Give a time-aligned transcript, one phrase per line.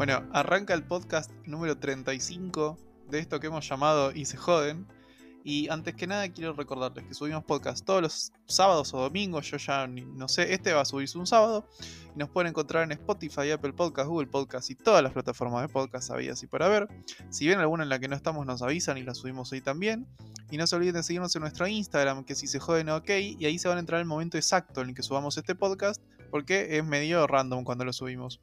[0.00, 2.78] Bueno, arranca el podcast número 35
[3.10, 4.86] de esto que hemos llamado Y se joden.
[5.44, 9.58] Y antes que nada quiero recordarles que subimos podcast todos los sábados o domingos, yo
[9.58, 11.68] ya no sé, este va a subirse un sábado.
[12.16, 15.68] Y nos pueden encontrar en Spotify, Apple Podcast, Google Podcast y todas las plataformas de
[15.68, 16.88] podcast habías y para ver.
[17.28, 20.06] Si ven alguna en la que no estamos nos avisan y la subimos ahí también.
[20.50, 23.44] Y no se olviden de seguirnos en nuestro Instagram, que si se joden ok, y
[23.44, 26.78] ahí se van a entrar el momento exacto en el que subamos este podcast, porque
[26.78, 28.40] es medio random cuando lo subimos.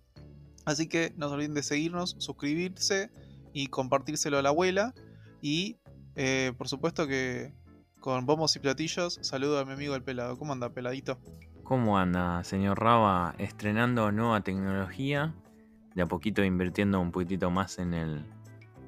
[0.67, 3.09] Así que no se olviden de seguirnos, suscribirse
[3.53, 4.93] y compartírselo a la abuela.
[5.41, 5.77] Y
[6.17, 7.53] eh, por supuesto que
[8.01, 10.37] con bombos y platillos, saludo a mi amigo el pelado.
[10.37, 11.21] ¿Cómo anda, peladito?
[11.63, 13.33] ¿Cómo anda, señor Raba?
[13.37, 15.33] Estrenando nueva tecnología,
[15.95, 18.25] de a poquito invirtiendo un poquitito más en el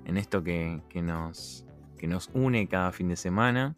[0.03, 1.65] en esto que, nos,
[1.97, 3.77] que nos une cada fin de semana.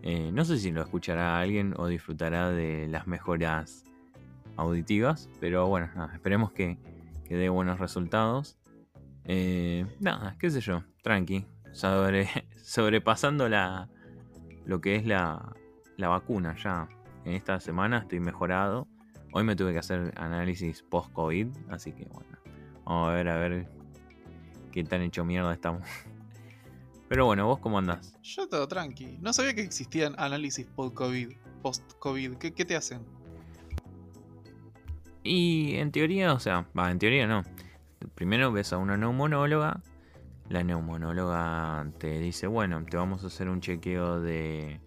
[0.00, 3.84] Eh, no sé si lo escuchará alguien o disfrutará de las mejoras
[4.56, 6.78] auditivas, pero bueno, esperemos que,
[7.26, 8.56] que dé buenos resultados.
[9.24, 11.46] Eh, nada, qué sé yo, tranqui.
[11.72, 12.28] Sobre,
[12.62, 13.88] sobrepasando la,
[14.64, 15.54] lo que es la,
[15.96, 16.88] la vacuna ya.
[17.24, 18.86] En esta semana estoy mejorado.
[19.32, 22.38] Hoy me tuve que hacer análisis post-COVID, así que bueno,
[22.84, 23.68] vamos a ver a ver
[24.70, 25.82] qué tan hecho mierda estamos.
[27.08, 28.16] Pero bueno, ¿vos cómo andás?
[28.22, 29.18] Yo todo tranqui.
[29.20, 31.36] No sabía que existían análisis post-COVID.
[31.62, 32.34] Post-COVID.
[32.36, 33.04] ¿Qué, ¿Qué, te hacen?
[35.26, 37.42] Y en teoría, o sea, va, en teoría no
[38.14, 39.80] primero ves a una neumonóloga.
[40.48, 44.80] La neumonóloga te dice, bueno, te vamos a hacer un chequeo de...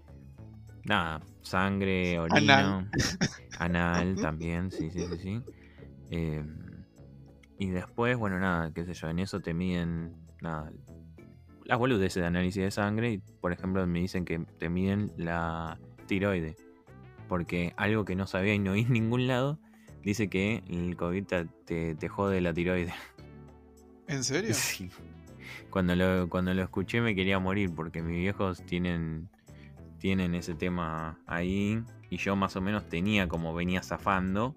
[0.85, 2.89] Nada, sangre, orina,
[3.59, 5.43] anal, también, sí, sí, sí, sí.
[6.09, 6.85] Em,
[7.59, 10.71] y después, bueno, nada, qué sé yo, en eso te miden, nada,
[11.65, 15.77] las boludeces de análisis de sangre y, por ejemplo, me dicen que te miden la
[16.07, 16.55] tiroide.
[17.27, 19.59] Porque algo que no sabía y no oí en ningún lado
[20.03, 21.25] dice que el COVID
[21.65, 22.93] te, jode la tiroides.
[24.07, 24.53] ¿En serio?
[24.53, 24.89] Sí.
[25.69, 29.29] Cuando lo, cuando lo escuché me quería morir porque mis viejos tienen,
[29.97, 34.55] tienen ese tema ahí y yo más o menos tenía como venía zafando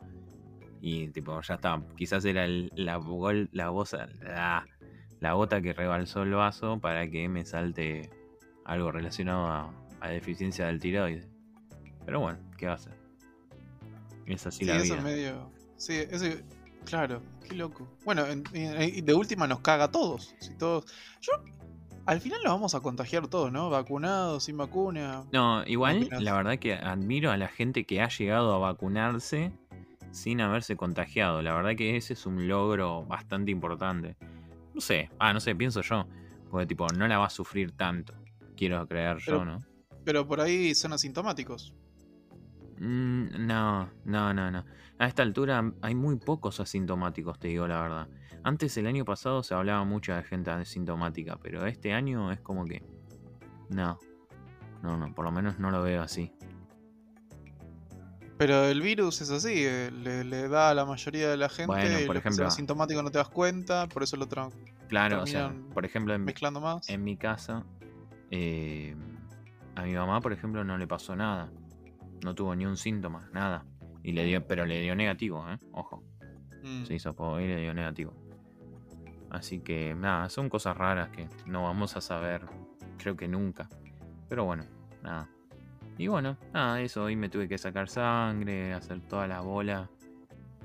[0.81, 2.69] y tipo ya está, quizás era la,
[3.53, 4.67] la, voz, la,
[5.21, 8.11] la gota que rebalsó el vaso para que me salte
[8.65, 11.29] algo relacionado a, a deficiencia del tiroides.
[12.05, 13.02] Pero bueno, ¿qué va a hacer?
[14.27, 15.03] Es así la eso vida.
[15.03, 15.51] medio.
[15.77, 16.27] Sí, eso.
[16.85, 17.89] Claro, qué loco.
[18.05, 20.35] Bueno, de última nos caga a todos.
[20.41, 20.87] Si todos.
[21.21, 21.33] Yo.
[22.05, 23.71] Al final nos vamos a contagiar todos, ¿no?
[23.71, 25.23] Vacunados, sin vacuna.
[25.33, 29.53] No, igual, la verdad que admiro a la gente que ha llegado a vacunarse
[30.11, 31.43] sin haberse contagiado.
[31.43, 34.17] La verdad que ese es un logro bastante importante.
[34.75, 36.07] No sé, ah, no sé, pienso yo.
[36.51, 38.15] Porque tipo, no la va a sufrir tanto.
[38.57, 39.63] Quiero creer yo, ¿no?
[40.05, 41.73] Pero por ahí son asintomáticos.
[42.79, 44.65] Mm, no, no, no, no.
[44.99, 48.09] A esta altura hay muy pocos asintomáticos, te digo la verdad.
[48.45, 52.65] Antes, el año pasado, se hablaba mucho de gente asintomática, pero este año es como
[52.65, 52.83] que.
[53.69, 53.99] No.
[54.83, 56.33] No, no, por lo menos no lo veo así.
[58.37, 61.67] Pero el virus es así, eh, le, da a la mayoría de la gente.
[61.67, 62.47] Bueno, por ejemplo.
[62.47, 64.51] asintomático no te das cuenta, por eso lo traen.
[64.89, 66.89] Claro, o sea, por ejemplo, en, mezclando más.
[66.89, 67.65] en mi casa,
[68.33, 68.97] eh,
[69.77, 71.51] a mi mamá, por ejemplo, no le pasó nada
[72.23, 73.65] no tuvo ni un síntoma, nada.
[74.03, 75.59] Y le dio, pero le dio negativo, ¿eh?
[75.73, 76.03] Ojo.
[76.63, 76.85] Mm.
[76.85, 78.15] Se hizo y le dio negativo.
[79.31, 82.47] Así que nada, son cosas raras que no vamos a saber,
[82.99, 83.69] creo que nunca.
[84.29, 84.65] Pero bueno,
[85.03, 85.29] nada.
[85.99, 87.05] Y bueno, nada, eso.
[87.05, 89.91] Hoy me tuve que sacar sangre, hacer toda la bola.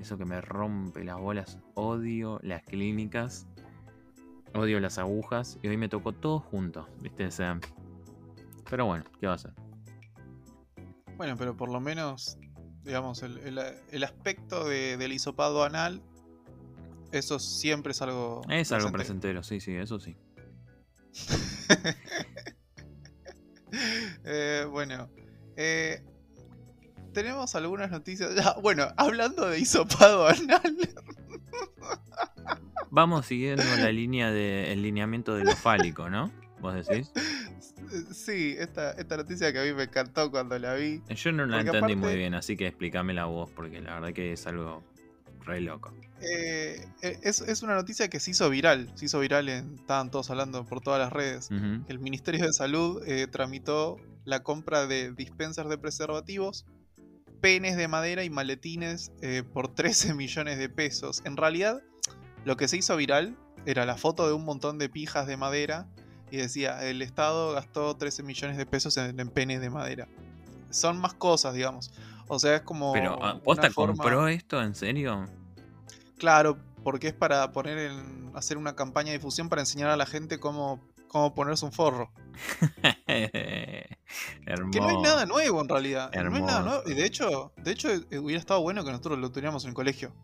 [0.00, 1.58] Eso que me rompe las bolas.
[1.74, 3.48] Odio las clínicas.
[4.54, 5.58] Odio las agujas.
[5.62, 7.26] Y hoy me tocó todo junto, ¿viste?
[7.26, 7.58] O sea,
[8.68, 9.52] pero bueno, ¿qué va a hacer?
[11.18, 12.38] Bueno, pero por lo menos,
[12.84, 16.00] digamos, el, aspecto del hisopado anal,
[17.10, 18.42] eso siempre es algo.
[18.48, 20.16] Es algo presentero, sí, sí, eso sí.
[24.24, 25.10] Eh, bueno,
[25.54, 26.02] eh,
[27.12, 28.30] tenemos algunas noticias.
[28.62, 30.76] bueno, hablando de hisopado anal.
[32.90, 36.32] Vamos siguiendo la línea del lineamiento de lo fálico, ¿no?
[36.60, 37.12] ¿Vos decís?
[38.12, 41.02] Sí, esta, esta noticia que a mí me encantó cuando la vi.
[41.14, 44.32] Yo no la entendí muy bien, así que explícame la voz, porque la verdad que
[44.32, 44.82] es algo
[45.48, 45.92] re loco.
[46.20, 50.30] Eh, eh, es, una noticia que se hizo viral, se hizo viral, en, estaban todos
[50.30, 51.50] hablando por todas las redes.
[51.50, 56.66] El Ministerio de Salud eh, tramitó la compra de dispensers de preservativos,
[57.40, 59.12] penes de madera y maletines
[59.52, 61.22] por 13 millones de pesos.
[61.24, 61.82] En realidad,
[62.44, 63.36] lo que se hizo viral
[63.66, 65.88] era la foto de un montón de pijas de madera
[66.30, 70.08] y decía, el Estado gastó 13 millones de pesos en, penes de madera.
[70.70, 71.90] Son más cosas, digamos.
[72.28, 72.92] O sea, es como...
[72.92, 75.26] Pero, ¿Posta compró esto en serio?
[76.18, 80.06] Claro, porque es para poner en, hacer una campaña de difusión para enseñar a la
[80.06, 82.10] gente cómo, cómo ponerse un forro.
[84.46, 86.10] Que no hay nada nuevo en realidad.
[86.14, 86.82] No hay nada nuevo.
[86.86, 89.74] Y de hecho, de hecho, eh, hubiera estado bueno que nosotros lo tuviéramos en el
[89.74, 90.14] colegio.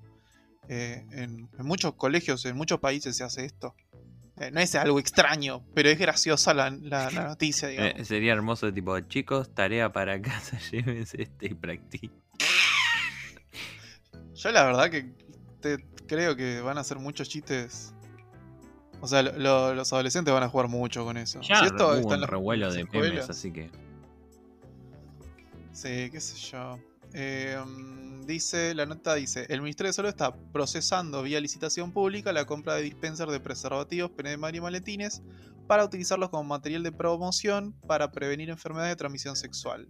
[0.69, 3.75] Eh, en, muchos colegios, en muchos países se hace esto.
[4.37, 6.71] Eh, no es algo extraño, pero es graciosa la,
[7.13, 8.07] noticia, digamos.
[8.07, 12.13] sería hermoso, tipo, chicos, tarea para casa, llévense este y practiquen.
[14.35, 15.13] Yo la verdad que
[16.07, 17.95] creo que van a hacer muchos chistes.
[19.01, 21.41] O sea, los adolescentes van a jugar mucho con eso.
[21.43, 23.71] Ya si esto está en un revuelo de memes, así que.
[25.73, 26.79] Sí, qué sé yo.
[27.15, 27.57] Eh,
[28.27, 32.75] dice, la nota dice, el Ministerio de Salud está procesando vía licitación pública la compra
[32.75, 35.23] de dispensers de preservativos, pene de mar y maletines
[35.69, 39.89] para utilizarlos como material de promoción para prevenir enfermedades de transmisión sexual.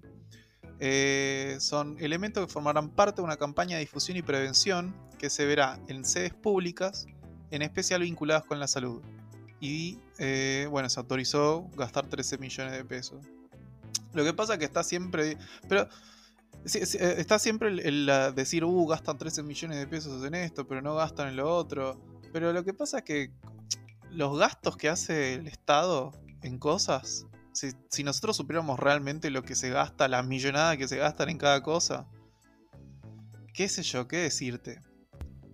[0.80, 5.46] Eh, son elementos que formarán parte de una campaña de difusión y prevención que se
[5.46, 7.06] verá en sedes públicas,
[7.50, 9.02] en especial vinculadas con la salud.
[9.60, 13.24] Y eh, bueno, se autorizó gastar 13 millones de pesos.
[14.12, 15.38] Lo que pasa es que está siempre...
[15.68, 15.88] Pero
[16.64, 20.94] eh, está siempre el, decir, uh, gastan 13 millones de pesos en esto, pero no
[20.94, 22.00] gastan en lo otro.
[22.32, 23.30] Pero lo que pasa es que
[24.10, 26.12] los gastos que hace el Estado
[26.42, 31.28] en cosas si, nosotros supiéramos realmente lo que se gasta, la millonada que se gastan
[31.30, 32.06] en cada cosa,
[33.54, 34.80] qué sé yo, qué decirte.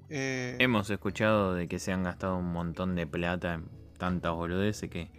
[0.09, 3.69] Eh, Hemos escuchado de que se han gastado un montón de plata en
[3.99, 5.11] tantas boludeces que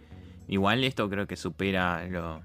[0.48, 2.42] igual esto creo que supera lo,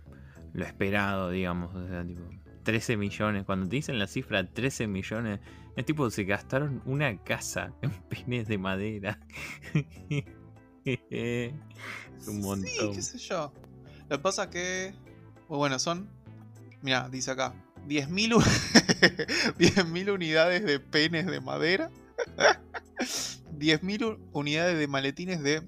[0.63, 1.75] esperado, digamos.
[1.75, 2.21] O sea, tipo,
[2.67, 3.45] 13 millones.
[3.45, 5.39] Cuando te dicen la cifra 13 millones,
[5.77, 9.21] es tipo, se gastaron una casa en pines de madera.
[10.83, 11.53] es
[12.27, 12.67] un montón.
[12.67, 13.53] Sí, qué sé yo.
[14.09, 14.93] Lo que pasa que.
[15.47, 16.09] Bueno, son.
[16.81, 17.55] Mira, dice acá.
[17.87, 21.89] 10.000 unidades de penes de madera.
[23.57, 25.65] 10.000 unidades de maletines de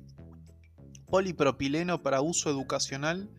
[1.08, 3.30] polipropileno para uso educacional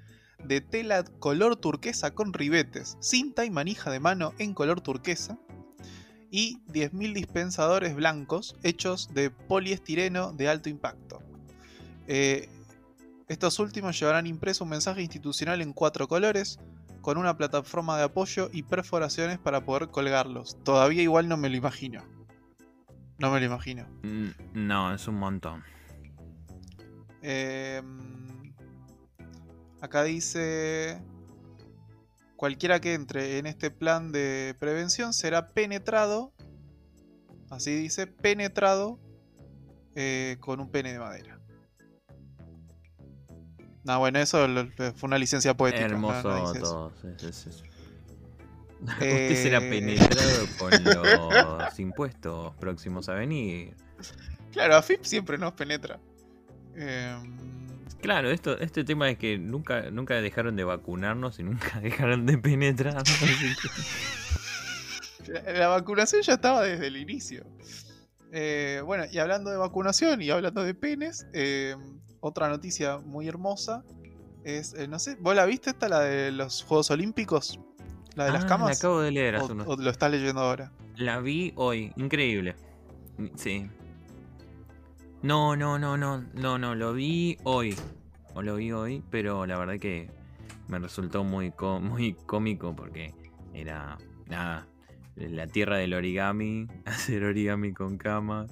[0.45, 5.39] de tela color turquesa con ribetes, cinta y manija de mano en color turquesa.
[6.33, 11.21] Y 10.000 dispensadores blancos hechos de poliestireno de alto impacto.
[12.07, 12.49] Eh,
[13.27, 16.59] estos últimos llevarán impreso un mensaje institucional en cuatro colores,
[17.01, 20.57] con una plataforma de apoyo y perforaciones para poder colgarlos.
[20.65, 22.05] Todavía igual no me lo imagino.
[23.19, 23.87] No me lo imagino.
[24.03, 25.63] Mm, no, es un montón.
[27.23, 28.20] Em,
[29.81, 31.01] acá dice...
[32.37, 36.33] Cualquiera que entre en este plan de prevención será penetrado,
[37.51, 38.99] así dice, penetrado
[39.95, 41.39] eh, con un pene de madera.
[43.85, 44.47] No, bueno, eso
[44.97, 45.85] fue una licencia poética.
[45.85, 46.93] Hermoso todo.
[48.81, 50.71] Usted será eh, penetrado con
[51.59, 53.75] los impuestos próximos a venir.
[54.53, 56.01] Claro, AFIP siempre nos penetra.
[56.75, 57.60] Em,
[58.01, 62.39] claro, esto, este tema es que nunca, nunca dejaron de vacunarnos y nunca dejaron de
[62.39, 63.03] penetrar.
[65.55, 67.45] La vacunación ya estaba desde el inicio.
[68.33, 71.77] Eh, bueno, y hablando de vacunación y hablando de penes, eh,
[72.21, 73.85] otra noticia muy hermosa
[74.45, 77.61] es, eh, no sé, ¿vos la viste esta, la de los Juegos Olímpicos?
[78.15, 78.71] ¿La de las ah, camas?
[78.71, 80.73] La acabo de leer hace o, lo estás leyendo ahora?
[80.97, 82.57] La vi hoy, increíble.
[83.37, 83.69] Sí.
[85.23, 87.77] No, no, no, no, no, no, lo vi hoy.
[88.35, 90.11] O lo vi hoy, pero la verdad que
[90.69, 93.15] me resultó muy, muy cómico porque
[93.53, 94.67] era, nada,
[95.17, 98.47] la tierra del origami, hacer origami con cama.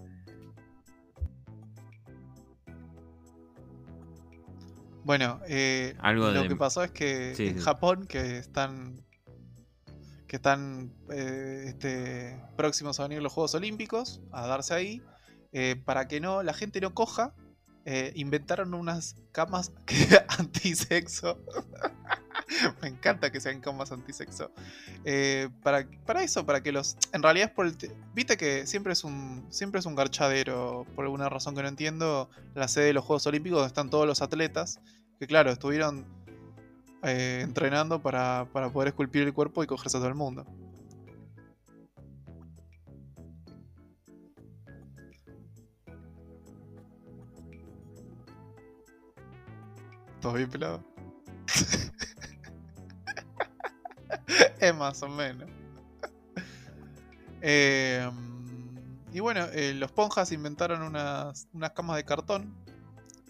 [5.05, 9.07] Bueno, eh, lo que pasó es que en Japón, que están
[10.27, 15.03] que están eh, este, próximos a venir los Juegos Olímpicos, a darse ahí,
[15.53, 17.35] eh, para que no la gente no coja,
[18.15, 19.73] inventaron unas camas
[20.39, 21.43] antisexo.
[22.83, 24.51] Me encanta que sean camas antisexo.
[25.63, 26.99] para, para eso, para que los.
[27.15, 27.77] En realidad es por el.
[28.15, 29.47] Viste que siempre es un.
[29.49, 30.87] Siempre es un garchadero.
[30.95, 32.29] Por alguna razón que no entiendo.
[32.55, 34.81] La sede de los Juegos Olímpicos donde están todos los atletas
[35.19, 36.07] que claro, estuvieron
[37.03, 40.47] eh, entrenando para, poder esculpir el cuerpo y cogerse a todo el mundo.
[50.29, 50.85] ¿Todo bien pelado?
[54.61, 55.49] es más o menos.
[57.41, 58.13] Em,
[59.11, 62.55] y bueno, eh, los ponjas inventaron unas, unas camas de cartón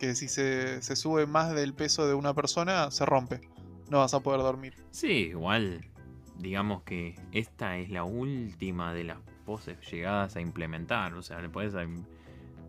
[0.00, 3.42] que si se, sube más del peso de una persona, se rompe.
[3.88, 4.74] No vas a poder dormir.
[4.90, 5.88] Sí, igual,
[6.36, 11.14] digamos que esta es la última de las poses llegadas a implementar.
[11.14, 11.74] O sea, le puedes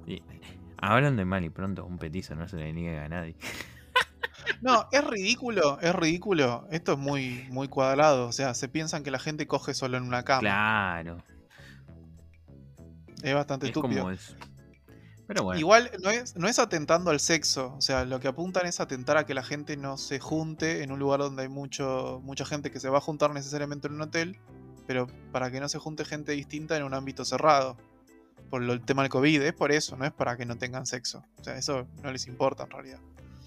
[0.05, 0.21] Y,
[0.77, 3.35] hablan de mal y pronto un petizo no se le niega a nadie.
[4.61, 6.67] No, es ridículo, es ridículo.
[6.71, 8.27] Esto es muy, muy cuadrado.
[8.27, 10.41] O sea, se piensan que la gente coge solo en una cama.
[10.41, 11.23] Claro.
[13.21, 14.01] Es bastante Es estúpido.
[14.01, 14.35] como es.
[15.27, 15.59] Pero bueno.
[15.59, 19.15] Igual no es, no es atentando al sexo, o sea, lo que apuntan es atentar
[19.17, 22.71] a que la gente no se junte en un lugar donde hay mucho, mucha gente
[22.71, 24.39] que se va a juntar necesariamente en un hotel,
[24.87, 27.77] pero para que no se junte gente distinta en un ámbito cerrado.
[28.49, 30.87] Por lo- el tema del COVID, es por eso, no es para que no tengan
[30.87, 31.23] sexo.
[31.39, 32.99] O sea, eso no les importa en realidad.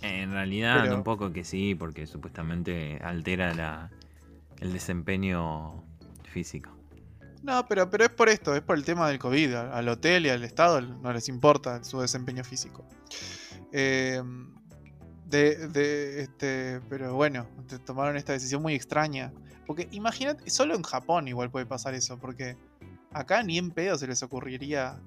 [0.02, 3.90] En realidad, Pero- un poco que sí, porque supuestamente altera la,
[4.60, 5.84] el desempeño
[6.24, 6.70] físico.
[7.42, 9.54] No, pero, pero es por esto, es por el tema del COVID.
[9.54, 12.84] Al, hotel y al Estado no les importa su desempeño físico.
[13.72, 14.22] Eh,
[15.26, 17.48] de, de, este, pero bueno,
[17.84, 19.32] tomaron esta decisión muy extraña.
[19.66, 22.56] Porque imagínate, solo en Japón igual puede pasar eso, porque
[23.12, 25.00] acá ni en pedo se les ocurriría.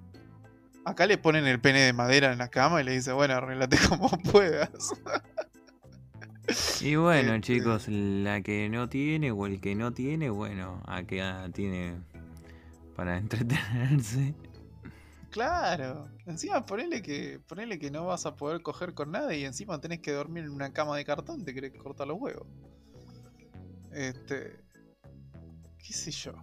[0.85, 3.77] Acá le ponen el pene de madera en la cama y le dice, bueno, arreglate
[3.89, 4.93] como puedas.
[6.81, 11.49] Y bueno, Este- chicos, la que no tiene o el que no tiene, bueno, acá
[11.53, 11.97] tiene
[12.95, 14.35] para entretenerse.
[15.31, 19.81] Claro, encima ponele que, ponele que no vas a poder coger con nadie y encima
[19.81, 22.47] tenés que dormir en una cama de cartón, te querés cortar los huevos.
[23.91, 24.59] Este.
[25.79, 26.33] qué sé yo.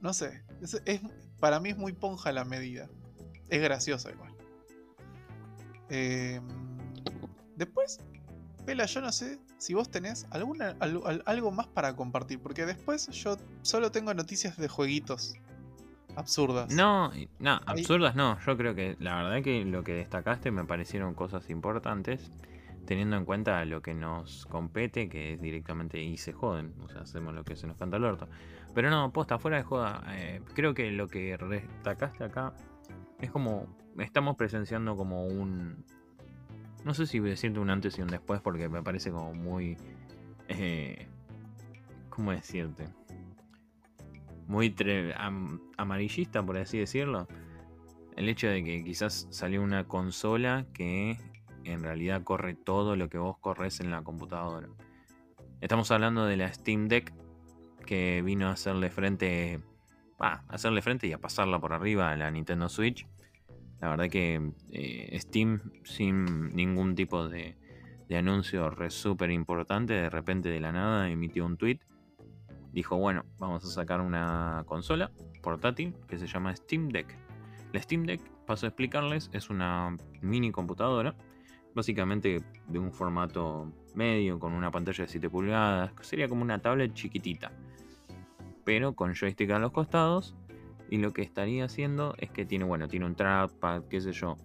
[0.00, 0.42] No sé.
[0.62, 1.02] Es, es-
[1.38, 2.88] para mí es muy ponja la medida.
[3.50, 4.32] Es graciosa igual.
[5.88, 6.42] Em,
[7.56, 7.98] después,
[8.64, 12.64] Pela, yo no sé si vos tenés alguna, al- al- algo más para compartir, porque
[12.66, 15.34] después yo solo tengo noticias de jueguitos
[16.16, 16.72] absurdas.
[16.72, 18.38] No, no, absurdas no.
[18.46, 22.30] Yo creo que la verdad que lo que destacaste me parecieron cosas importantes,
[22.86, 26.74] teniendo en cuenta lo que nos compete, que es directamente y se joden.
[26.84, 28.28] O sea, hacemos lo que se nos canta el orto.
[28.74, 30.02] Pero no, posta, fuera de joda.
[30.10, 32.52] eh, creo que lo que destacaste acá
[33.20, 33.66] es como.
[33.98, 35.84] Estamos presenciando como un.
[36.84, 39.76] No sé si decirte un antes y un después, porque me parece como muy.
[40.48, 41.06] eh,
[42.08, 42.88] ¿Cómo decirte?
[44.46, 44.74] Muy
[45.76, 47.28] amarillista, por así decirlo.
[48.16, 51.16] El hecho de que quizás salió una consola que
[51.64, 54.68] en realidad corre todo lo que vos corres en la computadora.
[55.60, 57.12] Estamos hablando de la Steam Deck
[57.86, 59.60] que vino a hacerle frente.
[60.20, 63.06] A hacerle frente y a pasarla por arriba a la Nintendo Switch.
[63.80, 67.56] La verdad que eh, Steam, sin ningún tipo de,
[68.14, 71.78] anuncio súper importante, de repente de la nada emitió un tweet.
[72.72, 75.10] Dijo, bueno, vamos a sacar una consola
[75.42, 77.16] portátil que se llama Steam Deck.
[77.72, 81.14] La Steam Deck, paso a explicarles, es una mini computadora,
[81.74, 86.92] básicamente de un formato medio, con una pantalla de 7 pulgadas, sería como una tablet
[86.92, 87.52] chiquitita,
[88.64, 90.36] pero con joystick a los costados.
[90.88, 94.36] Y lo que estaría haciendo es que tiene, bueno, tiene un trackpad, qué sé yo,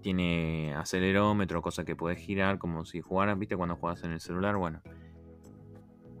[0.00, 4.56] tiene acelerómetro, cosa que puedes girar como si jugaras, viste, cuando juegas en el celular,
[4.56, 4.80] bueno.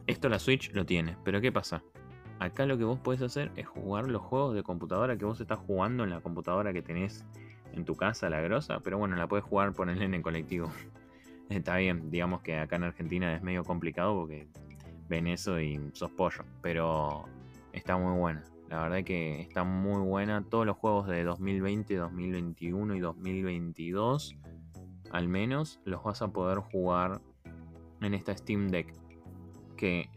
[0.08, 1.84] Esto la Switch lo tiene, pero ¿qué pasa?
[2.40, 5.58] Acá lo que vos podés hacer es jugar los juegos de computadora que vos estás
[5.60, 7.24] jugando en la computadora que tenés
[7.72, 10.68] en tu casa, la grosa, pero bueno, la puedes jugar ponerle en el colectivo.
[11.48, 14.48] Está bien, digamos que acá en Argentina es medio complicado porque
[15.08, 17.24] ven eso y sos pollo, pero
[17.72, 18.44] está muy buena.
[18.68, 20.44] La verdad que está muy buena.
[20.44, 24.36] Todos los juegos de 2020, 2021 y 2022,
[25.10, 27.20] al menos, los vas a poder jugar
[28.00, 28.92] en esta Steam Deck.
[29.76, 30.10] Que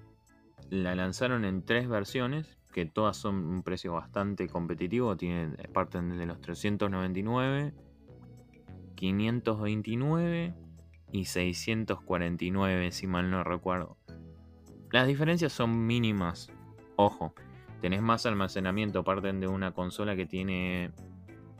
[0.69, 5.15] la lanzaron en tres versiones, que todas son un precio bastante competitivo.
[5.15, 7.73] Tienen, parten de los 399,
[8.95, 10.55] 529
[11.11, 13.97] y 649, si mal no recuerdo.
[14.91, 16.49] Las diferencias son mínimas.
[16.95, 17.35] Ojo,
[17.81, 20.89] tenés más almacenamiento, parten de una consola que tiene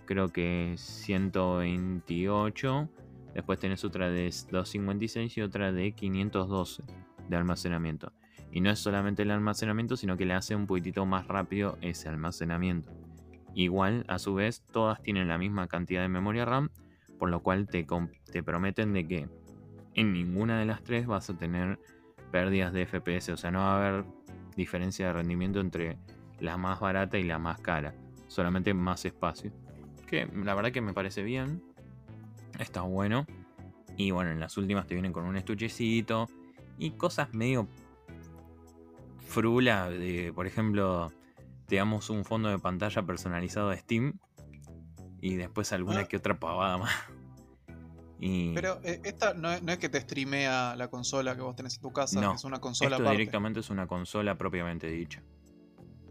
[0.05, 2.89] creo que 128.
[3.35, 6.81] Después tenés otra de 256 y otra de 512
[7.27, 8.11] de almacenamiento.
[8.51, 12.09] Y no es solamente el almacenamiento, sino que le hace un poquitito más rápido ese
[12.09, 12.91] almacenamiento.
[13.53, 16.71] Igual, a su vez, todas tienen la misma cantidad de memoria RAM,
[17.19, 17.85] por lo cual te,
[18.31, 19.29] te prometen de que
[19.93, 21.77] en ninguna de las tres vas a tener
[22.31, 24.05] pérdidas de FPS, o sea, no va a haber
[24.55, 25.97] diferencia de rendimiento entre
[26.39, 27.93] la más barata y la más cara,
[28.27, 29.51] solamente más espacio.
[30.07, 31.61] Que la verdad que me parece bien,
[32.59, 33.25] está bueno.
[33.97, 36.27] Y bueno, en las últimas te vienen con un estuchecito
[36.77, 37.67] y cosas medio
[39.27, 41.11] frula, de, por ejemplo,
[41.67, 44.13] te damos un fondo de pantalla personalizado de Steam
[45.21, 46.05] y después alguna Ah.
[46.05, 46.91] que otra pavada más.
[48.19, 51.55] Y Pero eh, esta no es, no es que te streamea la consola que vos
[51.55, 53.17] tenés en tu casa, No, es una consola esto aparte.
[53.17, 55.23] directamente es una consola propiamente dicha.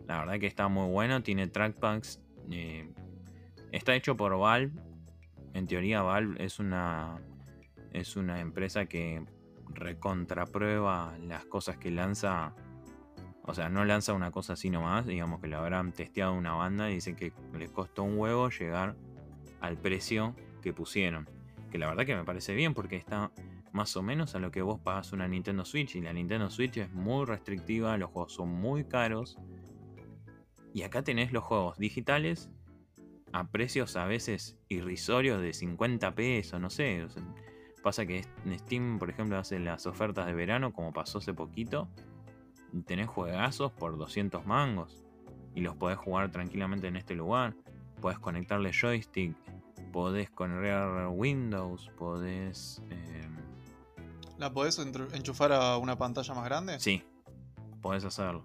[0.06, 2.90] La verdad que está muy bueno, tiene trackpads, eh,
[3.72, 4.72] Está hecho por Valve.
[5.52, 7.20] En teoría, Valve es una.
[7.92, 9.24] Es una empresa que
[9.68, 12.54] recontraprueba las cosas que lanza.
[13.44, 15.06] O sea, no lanza una cosa así nomás.
[15.06, 18.94] Digamos que lo habrán testeado una banda y dicen que les costó un huevo llegar
[19.60, 21.28] al precio que pusieron.
[21.70, 23.30] Que la verdad que me parece bien porque está
[23.72, 25.96] más o menos a lo que vos pagas una Nintendo Switch.
[25.96, 29.38] Y la Nintendo Switch es muy restrictiva, los juegos son muy caros.
[30.72, 32.50] Y acá tenés los juegos digitales
[33.32, 37.06] a precios a veces irrisorios de 50 pesos, no sé.
[37.82, 41.88] pasa que en Steam, por ejemplo, hace las ofertas de verano, como pasó hace poquito.
[42.86, 45.04] Tenés juegazos por 200 mangos.
[45.54, 47.54] Y los podés jugar tranquilamente en este lugar.
[48.00, 49.34] Podés conectarle joystick.
[49.92, 51.90] Podés conectar Windows.
[51.98, 52.82] Podés...
[52.90, 53.36] Em,
[54.38, 56.78] ¿La podés enchufar a una pantalla más grande?
[56.78, 57.02] Sí,
[57.82, 58.44] podés hacerlo.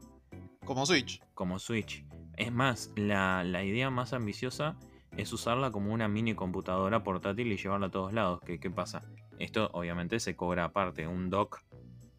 [0.66, 1.22] Como Switch.
[1.34, 2.06] Como Switch.
[2.36, 4.76] Es más, la, idea más ambiciosa
[5.18, 8.40] es usarla como una mini computadora portátil y llevarla a todos lados.
[8.46, 9.04] ¿Qué, ¿Qué pasa?
[9.38, 11.60] Esto obviamente se cobra aparte, un dock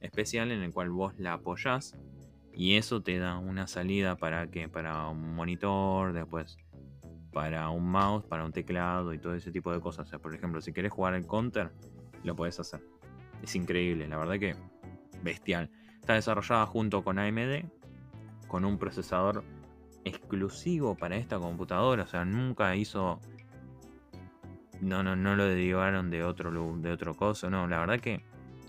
[0.01, 1.97] especial en el cual vos la apoyás
[2.53, 6.57] y eso te da una salida para que para un monitor, después
[7.35, 10.07] para un mouse, para un teclado y todo ese tipo de cosas.
[10.07, 11.73] O sea, por ejemplo, si querés jugar el counter,
[12.23, 12.81] lo podés hacer.
[13.43, 14.57] Es increíble, la verdad que
[15.23, 15.69] bestial.
[16.01, 17.65] Está desarrollada junto con AMD,
[18.47, 19.45] con un procesador
[20.05, 22.05] exclusivo para esta computadora.
[22.05, 23.21] O sea, nunca hizo.
[24.81, 27.51] No, no, no lo derivaron de otro, de otro coso.
[27.51, 28.23] No, la verdad que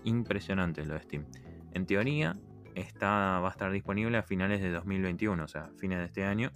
[0.04, 1.24] impresionante lo de Steam.
[1.72, 2.36] En teoría,
[2.74, 6.50] está, va a estar disponible a finales de 2021, o sea, fines de este año.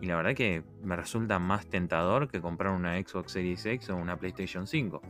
[0.00, 3.96] Y la verdad que me resulta más tentador que comprar una Xbox Series X o
[3.96, 5.00] una PlayStation 5.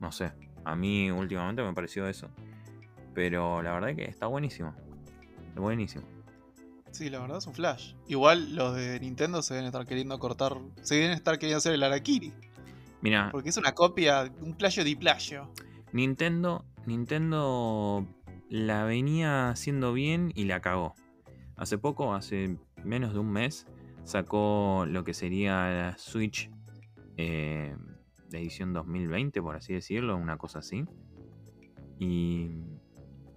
[0.00, 0.32] No sé,
[0.64, 2.28] a mí últimamente me pareció eso.
[3.14, 4.74] Pero la verdad que está buenísimo.
[5.56, 6.04] Buenísimo.
[6.90, 7.94] Sí, la verdad es un flash.
[8.06, 10.56] Igual los de Nintendo se deben estar queriendo cortar.
[10.82, 12.32] Se deben estar queriendo hacer el Arakiri.
[13.00, 13.30] Mira.
[13.30, 15.52] Porque es una copia, un plagio de plagio.
[15.92, 16.64] Nintendo.
[16.86, 18.06] Nintendo
[18.48, 20.94] la venía haciendo bien y la cagó.
[21.56, 23.66] Hace poco, hace menos de un mes,
[24.08, 26.50] sacó lo que sería la Switch
[27.18, 27.76] eh,
[28.30, 30.86] de edición 2020, por así decirlo, una cosa así.
[31.98, 32.48] Y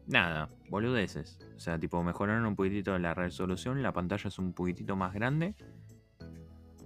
[0.08, 1.40] nada, boludeces.
[1.58, 5.56] O sea, tipo, mejoraron un poquitito la resolución, la pantalla es un poquitito más grande.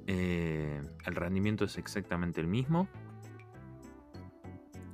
[0.07, 2.87] Eh, el rendimiento es exactamente el mismo.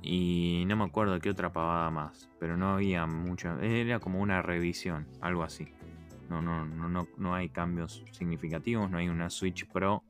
[0.02, 2.28] Y no me acuerdo qué otra pavada más.
[2.38, 3.58] Pero no había mucho.
[3.60, 5.72] Era como una revisión, algo así.
[6.28, 8.90] No, no, no, no, no hay cambios significativos.
[8.90, 10.02] No hay una Switch Pro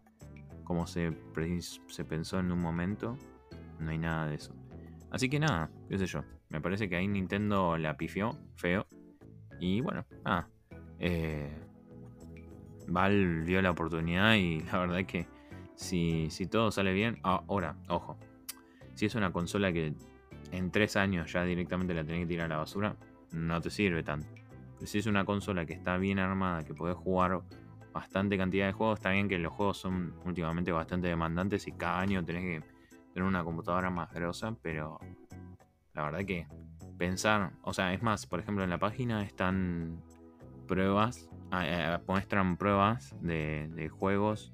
[0.65, 1.13] como se,
[2.09, 3.19] pensó en un momento.
[3.79, 4.55] No hay nada de eso.
[5.11, 6.25] Así que nada, qué sé yo.
[6.49, 8.87] Me parece que ahí Nintendo la pifió, feo.
[9.61, 10.49] Y bueno, nada.
[10.99, 11.51] Eh,
[12.89, 15.27] Val vio la oportunidad y la verdad es que
[15.75, 17.19] si, si todo sale bien.
[17.23, 18.17] Ahora, ojo.
[18.95, 19.95] Si es una consola que
[20.53, 22.97] en tres años ya directamente la tenés que tirar a la basura,
[23.33, 24.42] no te sirve tanto.
[24.85, 27.43] Si es una consola que está bien armada, que podés jugar
[27.93, 32.01] bastante cantidad de juegos, está bien que los juegos son últimamente bastante demandantes y cada
[32.01, 32.73] año tenés que
[33.13, 34.99] tener una computadora más grosa, pero
[35.95, 36.47] la verdad que
[36.97, 40.03] pensar, o sea, es más, por ejemplo, en la página están
[40.67, 44.53] pruebas, ah, eh, muestran pruebas de, juegos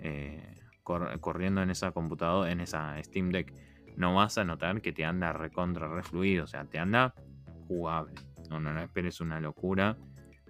[0.00, 3.54] eh, corriendo en esa computadora, en esa Steam Deck.
[3.96, 7.14] No vas a notar que te anda recontra refluido, o sea, te anda
[7.66, 8.14] jugable.
[8.48, 9.96] No, no, no esperes una locura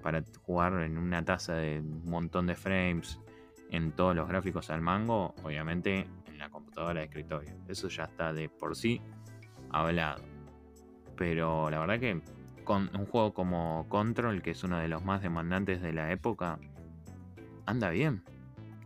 [0.03, 3.19] para jugar en una tasa de un montón de frames
[3.71, 7.55] en todos los gráficos al mango, obviamente en la computadora de escritorio.
[7.69, 9.01] Eso ya está de por sí
[9.71, 10.23] hablado.
[11.17, 12.23] Pero la verdad que
[12.65, 16.59] con un juego como Control, que es uno de los más demandantes de la época,
[17.67, 18.23] anda bien.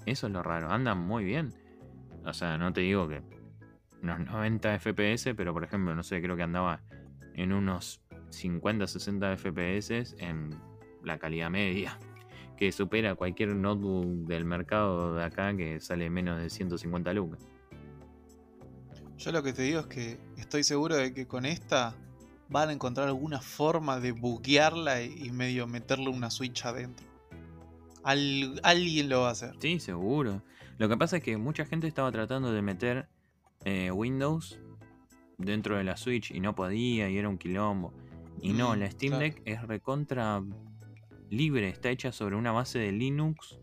[0.07, 1.53] Eso es lo raro, anda muy bien.
[2.25, 3.23] O sea, no te digo que
[4.03, 6.81] unos 90 FPS, pero por ejemplo, no sé, creo que andaba
[7.35, 8.02] en unos
[8.33, 10.51] 50, 60 FPS en
[11.05, 11.99] la calidad media,
[12.57, 17.47] que supera cualquier notebook del mercado de acá que sale menos de 150 lucas.
[19.19, 21.95] Yo lo que te digo es que estoy seguro de que con esta
[22.49, 27.07] van a encontrar alguna forma de buguearla y medio meterle una Switch adentro.
[28.03, 29.55] alguien lo va a hacer.
[29.61, 30.43] Sí, seguro.
[30.79, 33.09] Lo que pasa es que mucha gente estaba tratando de meter
[33.65, 34.59] eh, Windows
[35.39, 37.93] dentro de la Switch y no podía y era un quilombo.
[38.41, 40.43] Y no, mm, la Steam Deck es recontra
[41.31, 43.59] libre, está hecha sobre una base de Linux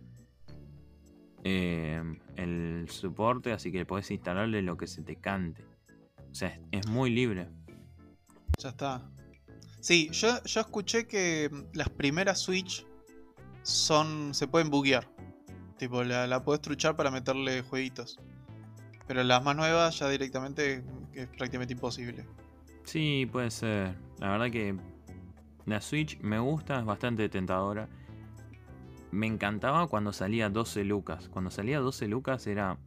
[1.43, 2.01] eh,
[2.35, 5.63] el soporte, así que puedes instalarle lo que se te cante.
[6.31, 7.47] O sea, es muy libre.
[8.57, 9.09] Ya está.
[9.79, 12.85] Sí, yo, yo escuché que las primeras Switch
[13.63, 14.33] son.
[14.33, 15.09] se pueden buguear.
[15.77, 18.19] Tipo, la, la podés truchar para meterle jueguitos.
[19.07, 22.25] Pero las más nuevas ya directamente es prácticamente imposible.
[22.89, 23.95] Sí, puede ser.
[24.17, 24.75] La verdad que
[25.67, 27.87] la Switch me gusta, es bastante tentadora.
[29.11, 31.29] Me encantaba cuando salía 12 lucas.
[31.29, 32.79] Cuando salía 12 lucas era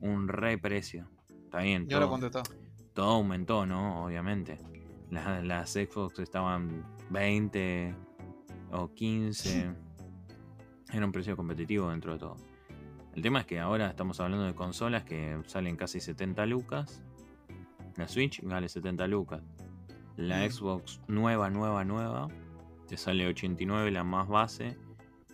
[0.00, 1.08] un re precio.
[1.46, 1.88] Está bien.
[1.90, 2.44] ¿Y ahora cuánto está?
[2.94, 4.04] Todo aumentó, ¿no?
[4.04, 4.56] Obviamente.
[5.10, 7.92] Las, las Xbox estaban 20
[8.70, 9.74] o 15.
[10.92, 12.36] Era un precio competitivo dentro de todo.
[13.16, 17.02] El tema es que ahora estamos hablando de consolas que salen casi 70 lucas.
[18.00, 19.42] La Switch vale 70 lucas.
[20.16, 20.50] La.
[20.50, 22.28] Xbox nueva, nueva, nueva.
[22.88, 24.78] Te sale 89 la más base.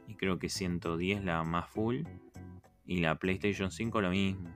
[0.09, 2.03] Y creo que 110 la más full.
[2.85, 4.51] Y la PlayStation 5 lo mismo.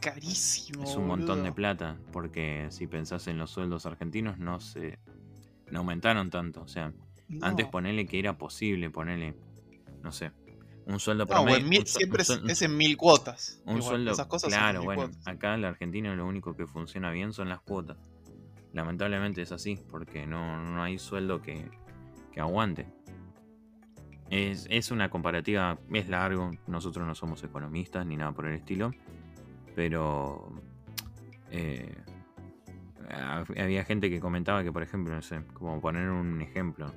[0.00, 0.82] Carísimo.
[0.82, 1.96] Es un montón de plata.
[2.10, 4.98] Porque si pensás en los sueldos argentinos no se.
[5.70, 6.62] No aumentaron tanto.
[6.62, 6.92] O sea,
[7.42, 9.36] antes ponele que era posible ponerle.
[10.02, 10.32] No sé.
[10.88, 11.66] Un sueldo No, promedio.
[11.66, 13.60] mil- siempre un es, en mil cuotas.
[13.66, 15.26] un Igual, sueldo, esas cosas son claro, bueno, cuotas.
[15.28, 17.98] acá en la Argentina lo único que funciona bien son las cuotas.
[18.72, 21.70] Lamentablemente es así, porque no, no hay sueldo que,
[22.32, 22.86] que aguante.
[24.30, 28.92] Es, es una comparativa, es largo, nosotros no somos economistas ni nada por el estilo,
[29.74, 30.52] pero
[31.50, 31.94] eh,
[33.10, 36.92] hab- había gente que comentaba que, por ejemplo, no sé, como poner un ejemplo,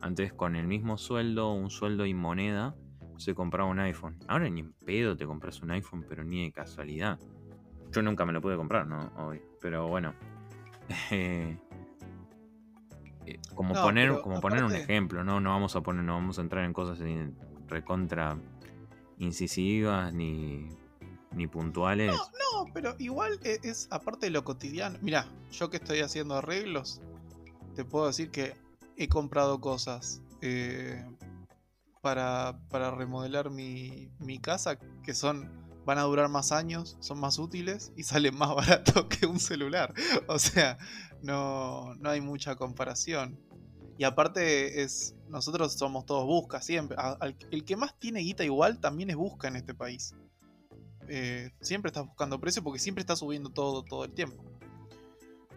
[0.00, 2.74] antes con el mismo sueldo, un sueldo y moneda,
[3.18, 4.18] se compraba un iPhone.
[4.28, 7.18] Ahora ni en pedo te compras un iPhone, pero ni de casualidad.
[7.92, 9.12] Yo nunca me lo pude comprar, ¿no?
[9.16, 9.42] Obvio.
[9.60, 10.14] Pero bueno.
[11.10, 11.56] Eh,
[13.26, 15.40] eh, como No, poner, como poner un ejemplo, ¿no?
[15.40, 17.36] No vamos a poner, no vamos a entrar en cosas in-
[17.68, 18.36] recontra
[19.18, 20.68] incisivas ni,
[21.34, 22.12] ni puntuales.
[22.12, 24.98] No, pero igual e- es, aparte de lo cotidiano.
[25.02, 27.00] Mira, yo que estoy haciendo arreglos,
[27.76, 28.54] te puedo decir que
[28.96, 31.04] he comprado cosas eh,
[32.02, 35.50] para, para remodelar mi, mi casa que son
[35.86, 39.94] van a durar más años, son más útiles y salen más barato que un celular.
[40.28, 40.78] O sea,
[41.22, 43.40] no, no hay mucha comparación.
[43.98, 46.96] Y aparte es nosotros somos todos busca siempre.
[47.50, 50.14] El que más tiene guita igual también es busca en este país
[51.08, 54.44] eh, siempre estás buscando precio porque siempre está subiendo todo todo el tiempo.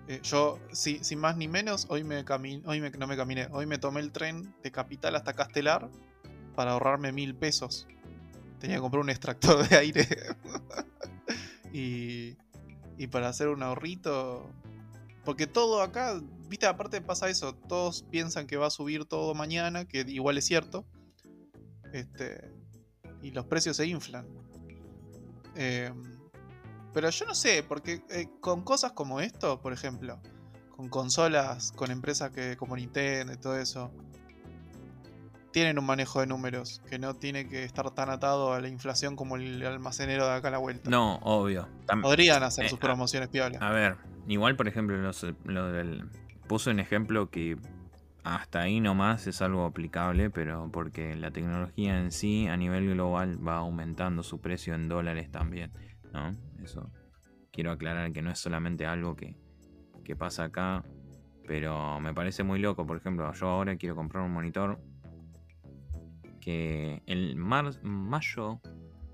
[0.07, 2.23] Eh, yo, si- sin más ni menos, hoy me
[2.65, 5.89] hoy me, no me caminé, hoy me tomé el tren de Capital hasta Castelar
[6.55, 7.87] para ahorrarme mil pesos.
[8.59, 10.07] Tenía que comprar un extractor de aire
[11.73, 12.37] y,
[12.97, 14.49] y para hacer un ahorrito.
[15.23, 19.85] Porque todo acá, viste, aparte pasa eso, todos piensan que va a subir todo mañana,
[19.85, 20.85] que igual es cierto.
[21.93, 22.51] Este,
[23.21, 24.27] y los precios se inflan.
[25.55, 25.91] Eh,
[26.93, 30.19] pero yo no sé, porque eh, con cosas como esto, por ejemplo,
[30.69, 33.91] con consolas, con empresas que como Nintendo y todo eso,
[35.55, 39.15] tienen un manejo de números que no tiene que estar tan atado a la inflación
[39.15, 40.89] como el almacenero de acá a la vuelta.
[40.89, 41.69] No, obvio.
[41.87, 43.57] Tam- Podrían hacer Eh, sus promociones piola.
[43.61, 43.95] A ver,
[44.27, 46.09] igual por ejemplo, los- lo del,
[46.49, 47.55] puse un ejemplo que
[48.25, 53.39] hasta ahí nomás es algo aplicable, pero porque la tecnología en sí a nivel global
[53.47, 55.71] va aumentando su precio en dólares también,
[56.11, 56.31] ¿no?
[56.61, 56.91] Eso
[57.53, 59.37] quiero aclarar que no es solamente algo que,
[60.03, 60.83] que pasa acá,
[61.47, 64.81] pero me parece muy loco, por ejemplo, yo ahora quiero comprar un monitor
[66.45, 68.61] que el mar, mayo,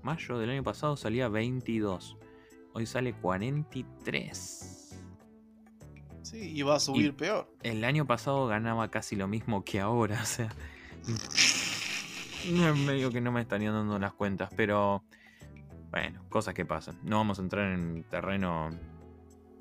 [0.02, 2.18] mayo del año pasado salía 22.
[2.74, 4.98] Hoy sale 43.
[6.20, 7.50] Sí, y va a subir peor.
[7.62, 10.50] El año pasado ganaba casi lo mismo que ahora, o sea.
[12.52, 15.02] no medio que no me estarían dando las cuentas, pero.
[15.90, 16.98] Bueno, cosas que pasan.
[17.02, 18.70] No vamos a entrar en terreno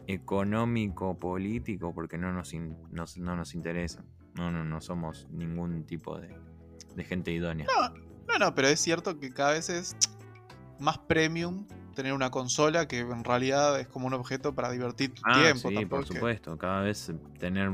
[0.07, 4.03] económico, político, porque no nos, in- nos- no nos interesa.
[4.35, 6.33] No, no, no somos ningún tipo de,
[6.95, 7.67] de gente idónea.
[7.67, 7.89] No,
[8.27, 9.95] no, no, pero es cierto que cada vez es
[10.79, 15.21] más premium tener una consola que en realidad es como un objeto para divertir tu
[15.25, 15.69] Ah, tiempo.
[15.69, 16.57] sí, por que- supuesto.
[16.57, 17.69] Cada vez tener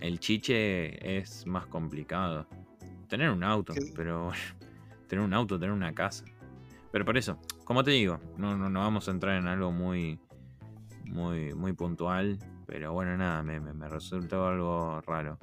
[0.00, 2.46] el chiche es más complicado.
[3.08, 4.30] Tener un auto, Que- pero
[5.08, 6.24] tener un auto, tener una casa.
[6.90, 10.18] Pero por eso, como te digo, no, no, no vamos a entrar en algo muy,
[11.06, 12.38] muy, muy puntual.
[12.66, 15.38] Pero bueno, nada, me, me, me resultó algo raro.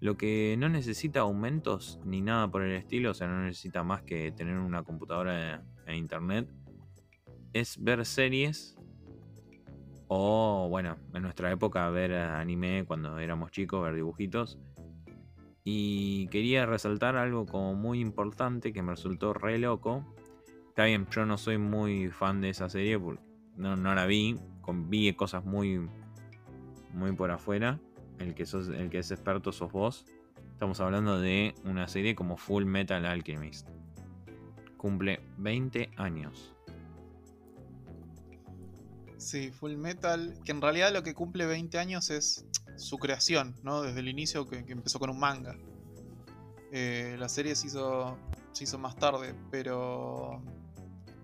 [0.00, 4.02] Lo que no necesita aumentos ni nada por el estilo, o sea, no necesita más
[4.02, 6.48] que tener una computadora e internet,
[7.52, 8.76] es ver series
[10.08, 14.58] o, bueno, en nuestra época ver anime cuando éramos chicos, ver dibujitos.
[15.64, 20.02] Y quería resaltar algo como muy importante que me resultó re loco.
[20.68, 23.22] Está bien, yo no soy muy fan de esa serie porque
[23.56, 24.36] no, la vi.
[24.66, 25.88] Vi cosas muy,
[26.94, 27.78] muy por afuera.
[28.18, 30.04] El que, es experto sos vos.
[30.52, 33.68] Estamos hablando de una serie como Full Metal Alchemist.
[34.76, 36.54] cumple 20 años.
[39.16, 42.44] Sí, Full Metal, que en realidad lo que cumple 20 años es
[42.76, 43.82] su creación, ¿no?
[43.82, 45.56] Desde el inicio que, que empezó con un manga.
[46.70, 48.18] Eh, la serie se hizo,
[48.52, 50.42] se hizo más tarde, pero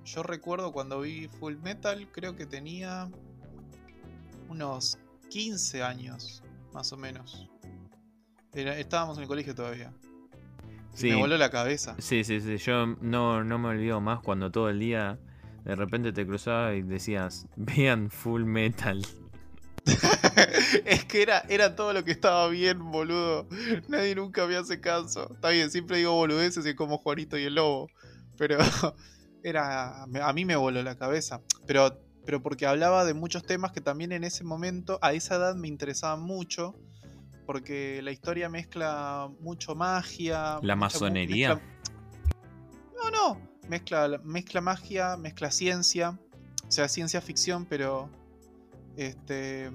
[0.05, 3.11] yo recuerdo cuando vi Full Metal, creo que tenía
[4.49, 6.43] unos 15 años,
[6.75, 7.49] más o menos.
[8.53, 9.93] Era- estábamos en el colegio todavía.
[10.93, 11.09] Sí.
[11.09, 11.97] Me voló la cabeza.
[11.99, 12.57] Sí, sí, sí.
[12.59, 15.19] Yo no, no me olvido más cuando todo el día
[15.65, 19.03] de repente te cruzaba y decías, vean full metal.
[20.85, 23.49] es que era, era todo lo que estaba bien, boludo.
[23.89, 25.33] Nadie nunca me hace caso.
[25.35, 27.89] Está bien, siempre digo boludeces y como Juanito y el Lobo.
[28.37, 28.59] Pero
[29.43, 30.03] era.
[30.05, 31.41] A mí me voló la cabeza.
[31.67, 35.55] Pero, pero porque hablaba de muchos temas que también en ese momento, a esa edad,
[35.55, 36.75] me interesaban mucho.
[37.47, 40.59] Porque la historia mezcla mucho magia.
[40.63, 41.57] La masonería.
[41.57, 41.71] mezcla-
[42.97, 43.41] No, no.
[43.69, 46.19] Mezcla, mezcla magia, mezcla ciencia.
[46.67, 48.09] O sea, ciencia ficción, pero.
[48.97, 49.71] Este.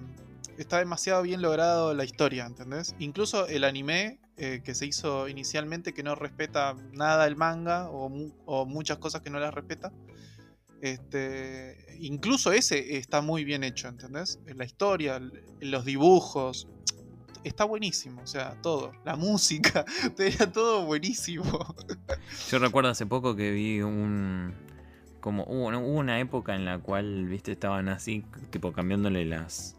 [0.57, 2.93] Está demasiado bien logrado la historia, ¿entendés?
[2.99, 8.09] Incluso el anime eh, que se hizo inicialmente, que no respeta nada el manga, o,
[8.09, 9.91] mu- o muchas cosas que no las respeta.
[10.81, 14.39] Este, incluso ese está muy bien hecho, ¿entendés?
[14.55, 15.21] La historia,
[15.59, 16.67] los dibujos,
[17.43, 18.93] está buenísimo, o sea, todo.
[19.05, 19.85] La música,
[20.17, 21.75] era todo buenísimo.
[22.49, 24.53] Yo recuerdo hace poco que vi un.
[25.19, 29.75] Como hubo, hubo una época en la cual, viste, estaban así, tipo cambiándole las.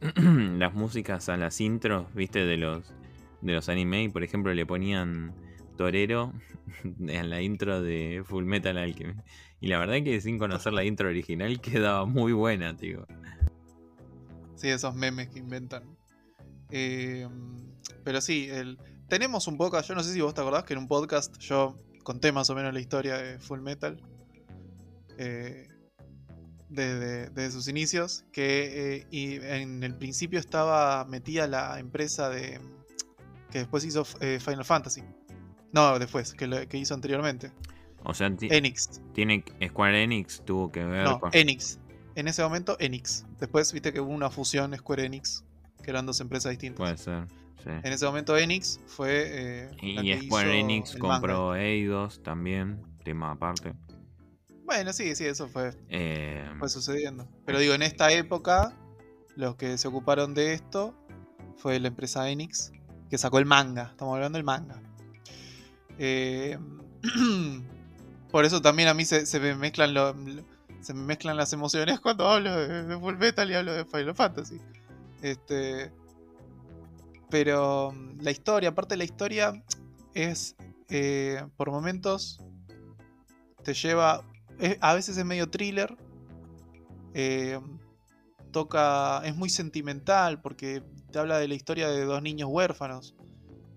[0.16, 2.92] las músicas a las intros, viste, de los.
[3.40, 4.04] De los anime.
[4.04, 5.32] Y por ejemplo, le ponían
[5.80, 6.34] Torero
[6.84, 9.20] en la intro de Full Metal Alchemist.
[9.62, 13.06] Y la verdad que sin conocer la intro original quedaba muy buena, tío.
[14.56, 15.84] Sí, esos memes que inventan.
[16.70, 17.26] Eh,
[18.04, 18.50] pero sí,
[19.08, 21.78] tenemos un podcast, yo no sé si vos te acordás que en un podcast yo
[22.02, 23.98] conté más o menos la historia de Full Metal.
[25.16, 25.66] eh,
[26.68, 28.26] desde, sus inicios.
[28.32, 32.60] Que eh, y en el principio estaba metida la empresa de.
[33.50, 35.02] que después hizo Final Fantasy.
[35.72, 37.52] No, después, que, lo- que hizo anteriormente.
[38.02, 39.00] O sea, Enix.
[39.12, 41.30] tiene Square Enix tuvo que ver No, con.
[41.34, 41.78] Enix.
[42.14, 43.26] En ese momento, Enix.
[43.38, 45.44] Después viste que hubo una fusión Square Enix,
[45.82, 46.78] que eran dos empresas distintas.
[46.78, 47.26] Puede ser,
[47.62, 47.70] sí.
[47.70, 49.24] En ese momento Enix fue...
[49.26, 53.74] eh, la Y que Square hizo Enix compró Eidos también, tema aparte.
[54.64, 57.28] Bueno, sí, sí, eso fue, Eh, fue sucediendo.
[57.44, 58.72] Pero digo, en esta época,
[59.36, 60.94] los que se ocuparon de esto
[61.56, 62.72] fue la empresa Enix,
[63.10, 63.88] que sacó el manga.
[63.90, 64.80] Estamos hablando del manga.
[66.02, 66.58] Eh,
[68.30, 70.14] por eso también a mí se, me mezclan lo-
[70.80, 74.14] se me mezclan las emociones cuando hablo de, de Full Metal y hablo de Final
[74.14, 74.58] Fantasy.
[75.20, 75.92] Este,
[77.28, 79.62] pero mm, la historia, aparte la historia
[80.14, 80.56] es
[80.88, 82.40] eh, por momentos
[83.62, 84.24] te lleva,
[84.80, 85.94] a veces es medio thriller,
[87.12, 87.60] eh,
[88.52, 90.82] toca, es muy sentimental porque
[91.12, 93.14] te habla de la historia de dos niños huérfanos.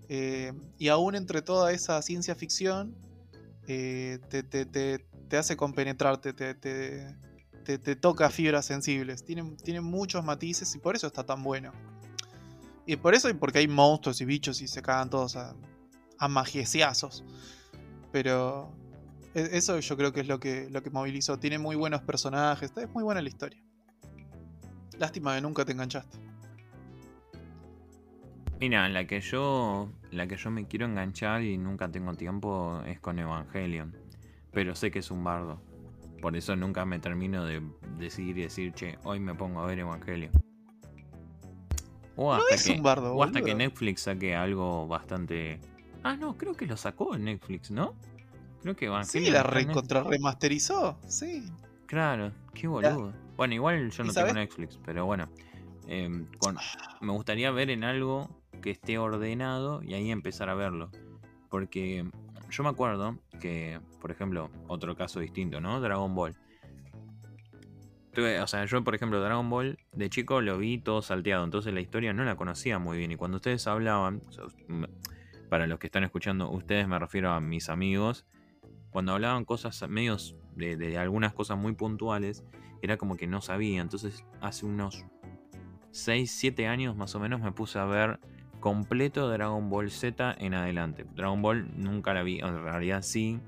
[0.08, 2.94] Eh, y aún entre toda esa ciencia ficción,
[3.66, 9.24] eh, te, hace compenetrarte, te, toca fibras sensibles.
[9.24, 11.72] Tiene, tiene muchos matices y por eso está tan bueno.
[12.86, 15.56] Y por eso y porque hay monstruos y bichos y se cagan todos a,
[16.18, 17.24] a magieciazos.
[18.12, 18.70] Pero
[19.34, 21.38] e- eso yo creo que es lo que, lo que movilizó.
[21.38, 23.62] Tiene muy buenos personajes, es muy buena la historia.
[24.98, 26.23] Lástima que nunca te enganchaste.
[28.64, 29.90] Mira, la que yo.
[30.10, 33.94] La que yo me quiero enganchar y nunca tengo tiempo es con Evangelion.
[34.52, 35.60] Pero sé que es un bardo.
[36.22, 37.60] Por eso nunca me termino de
[37.98, 40.30] decidir y decir, che, hoy me pongo a ver Evangelion.
[42.16, 43.54] O No hasta, es que, un bardo, o hasta que.
[43.54, 45.60] Netflix saque algo bastante.
[46.02, 47.94] Ah, no, creo que lo sacó en Netflix, ¿no?
[48.62, 49.26] Creo que Evangelion.
[49.26, 50.98] Sí, la recontra remasterizó.
[51.06, 51.44] Sí.
[51.86, 53.12] Claro, qué boludo.
[53.36, 55.28] Bueno, igual yo ¿Y no tengo Netflix, pero bueno.
[55.86, 56.56] em, con-
[57.02, 58.30] me gustaría ver en algo
[58.64, 60.90] que esté ordenado y ahí empezar a verlo.
[61.50, 62.10] Porque
[62.48, 65.82] yo me acuerdo que, por ejemplo, otro caso distinto, ¿no?
[65.82, 66.34] Dragon Ball.
[68.16, 71.82] O sea, yo, por ejemplo, Dragon Ball de chico lo vi todo salteado, entonces la
[71.82, 73.12] historia no la conocía muy bien.
[73.12, 74.22] Y cuando ustedes hablaban,
[75.50, 78.24] para los que están escuchando, ustedes me refiero a mis amigos,
[78.88, 82.44] cuando hablaban cosas medios de, de algunas cosas muy puntuales,
[82.80, 83.82] era como que no sabía.
[83.82, 85.04] Entonces, hace unos
[85.90, 88.20] 6, 7 años más o menos me puse a ver
[88.64, 91.04] completo Dragon Ball Z en adelante.
[91.14, 93.38] Dragon Ball nunca la vi, en realidad sí,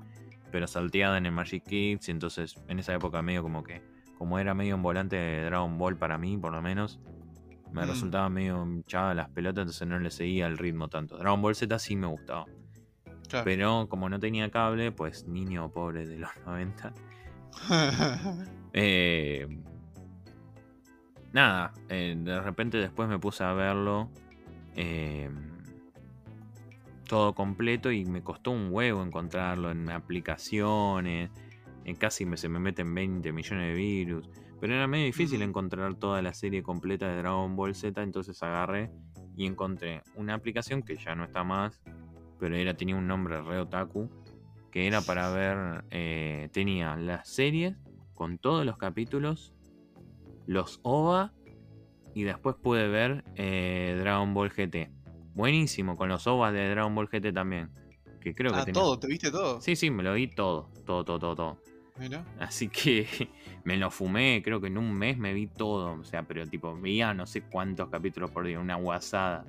[0.51, 2.07] pero salteada en el Magic Kids.
[2.07, 3.81] Y entonces, en esa época, medio como que,
[4.19, 6.99] como era medio en volante de Dragon Ball para mí, por lo menos,
[7.71, 7.87] me Mm.
[7.89, 11.17] resultaba medio hinchada las pelotas, entonces no le seguía el ritmo tanto.
[11.17, 12.45] Dragon Ball Z sí me gustaba.
[13.27, 13.43] Claro.
[13.43, 16.93] Pero como no tenía cable, pues niño pobre de los 90.
[18.73, 19.47] eh,
[21.33, 24.11] nada, eh, de repente después me puse a verlo
[24.77, 25.29] eh,
[27.07, 31.31] todo completo y me costó un huevo encontrarlo en aplicaciones.
[31.83, 34.29] En casi me, se me meten 20 millones de virus.
[34.59, 38.01] Pero era medio difícil encontrar toda la serie completa de Dragon Ball Z.
[38.01, 38.91] Entonces agarré
[39.35, 41.81] y encontré una aplicación que ya no está más.
[42.39, 44.09] Pero era, tenía un nombre re otaku.
[44.71, 45.85] Que era para ver.
[45.89, 47.75] eh, tenía las series
[48.13, 49.53] con todos los capítulos.
[50.45, 51.33] Los OVA.
[52.17, 54.89] Y después pude ver eh, Dragon Ball GT.
[55.35, 57.69] Buenísimo, con los OVAs de Dragon Ball GT también.
[58.19, 58.81] Que creo que ah, tenía.
[58.81, 59.61] todo, ¿te viste todo?
[59.61, 60.71] Sí, sí, me lo vi todo.
[60.83, 61.61] Todo, todo, todo, todo.
[61.99, 62.25] Mira.
[62.39, 63.05] Así que
[63.65, 65.91] me lo fumé, creo que en un mes me vi todo.
[65.91, 69.45] O sea, pero tipo, veía no sé cuántos capítulos por día, una guasada.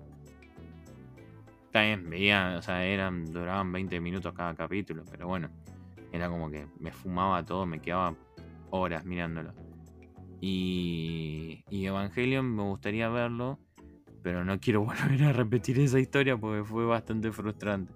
[1.72, 5.48] Bien, veía, o sea, eran, duraban 20 minutos cada capítulo, pero bueno,
[6.12, 8.14] era como que me fumaba todo, me quedaba
[8.68, 9.54] horas mirándolo.
[10.40, 13.58] Y, y Evangelion me gustaría verlo,
[14.22, 17.92] pero no quiero volver a repetir esa historia porque fue bastante frustrante.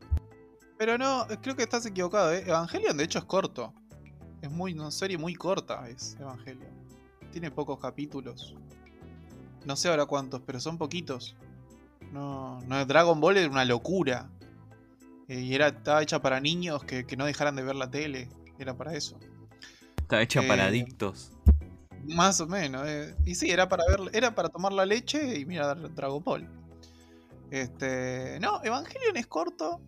[0.79, 2.43] Pero no, creo que estás equivocado, ¿eh?
[2.47, 3.73] Evangelion de hecho es corto.
[4.41, 6.73] Es muy, una serie muy corta, es Evangelion.
[7.31, 8.57] Tiene pocos capítulos.
[9.65, 11.37] No sé ahora cuántos, pero son poquitos.
[12.13, 14.29] No, no Dragon Ball era una locura.
[15.29, 18.29] Eh, y era, estaba hecha para niños que, que no dejaran de ver la tele.
[18.59, 19.17] Era para eso.
[19.99, 21.31] Está hecha para Eh, adictos.
[22.03, 22.87] Más o menos.
[22.87, 23.15] eh.
[23.25, 26.49] Y sí, era para ver, era para tomar la leche y mirar Dragon Ball.
[27.51, 28.39] Este.
[28.41, 29.81] No, Evangelion es corto.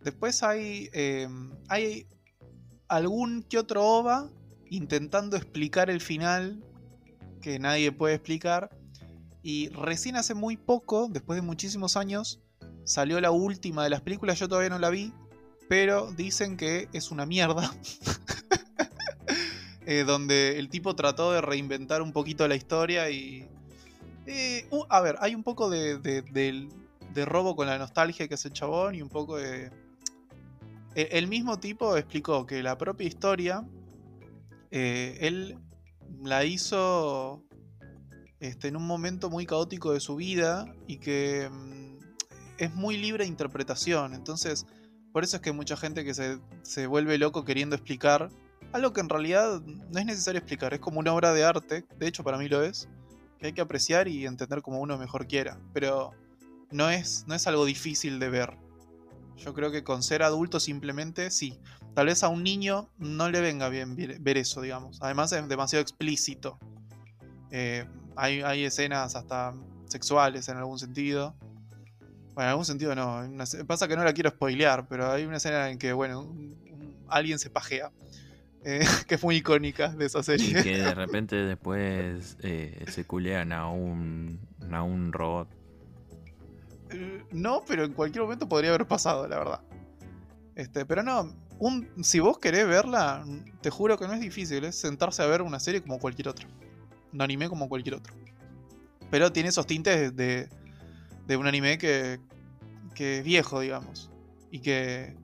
[0.00, 0.88] Después hay.
[0.92, 1.28] eh,
[1.68, 2.06] hay
[2.88, 4.30] algún que otro OVA
[4.70, 6.62] intentando explicar el final.
[7.40, 8.70] Que nadie puede explicar.
[9.42, 12.40] Y recién hace muy poco, después de muchísimos años,
[12.84, 14.38] salió la última de las películas.
[14.38, 15.12] Yo todavía no la vi.
[15.68, 17.72] Pero dicen que es una mierda.
[19.86, 23.48] eh, donde el tipo trató de reinventar un poquito la historia y...
[24.26, 26.68] eh, a ver, hay un poco de, de-
[27.24, 29.70] robo con la nostalgia que hace el chabón y un poco de...
[30.94, 33.64] e- El mismo tipo explicó que la propia historia,
[34.70, 35.58] eh, él
[36.22, 37.42] la hizo
[38.40, 41.98] este, en un momento muy caótico de su vida y que mm,
[42.58, 44.14] es muy libre de interpretación.
[44.14, 44.66] Entonces,
[45.12, 48.30] por eso es que mucha gente que se, se vuelve loco queriendo explicar
[48.72, 52.06] algo que en realidad no es necesario explicar, es como una obra de arte, de
[52.06, 52.88] hecho para mí lo es,
[53.38, 56.12] que hay que apreciar y entender como uno mejor quiera, pero
[56.70, 58.56] no es, no es algo difícil de ver.
[59.36, 61.58] Yo creo que con ser adulto simplemente sí.
[61.94, 64.98] Tal vez a un niño no le venga bien ver eso, digamos.
[65.02, 66.58] Además es demasiado explícito.
[67.50, 69.54] Eh, hay, hay escenas hasta
[69.86, 71.34] sexuales en algún sentido.
[72.34, 73.22] Bueno, en algún sentido no.
[73.66, 76.34] pasa que no la quiero spoilear, pero hay una escena en que, bueno,
[77.08, 77.90] alguien se pajea.
[78.64, 80.62] Eh, que es muy icónica de esa Y serie.
[80.62, 85.48] que de repente después eh, se culean a un, a un robot.
[86.90, 89.60] Eh, No, pero en cualquier momento podría haber pasado, la verdad.
[90.54, 93.24] Este, pero no, un, si vos querés verla,
[93.62, 96.46] te juro que no es difícil, es sentarse a ver una serie como cualquier otra.
[97.12, 98.14] Un anime como cualquier otro.
[99.10, 100.48] Pero tiene esos tintes de,
[101.26, 102.18] de un anime que,
[102.94, 104.10] que es viejo, digamos.
[104.50, 105.14] Y que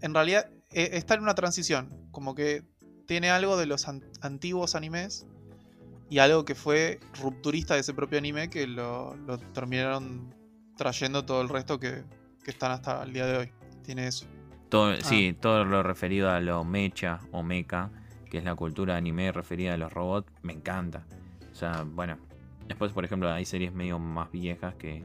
[0.00, 1.90] en realidad eh, está en una transición.
[2.12, 2.62] Como que
[3.06, 5.26] tiene algo de los an- antiguos animes
[6.08, 10.32] y algo que fue rupturista de ese propio anime que lo, lo terminaron
[10.76, 12.04] trayendo todo el resto que,
[12.44, 13.52] que están hasta el día de hoy.
[13.82, 14.26] Tiene eso.
[14.68, 17.90] Todo, Sí, todo lo referido a lo mecha o mecha,
[18.30, 21.06] que es la cultura anime referida a los robots, me encanta.
[21.50, 22.18] O sea, bueno.
[22.68, 25.04] Después, por ejemplo, hay series medio más viejas que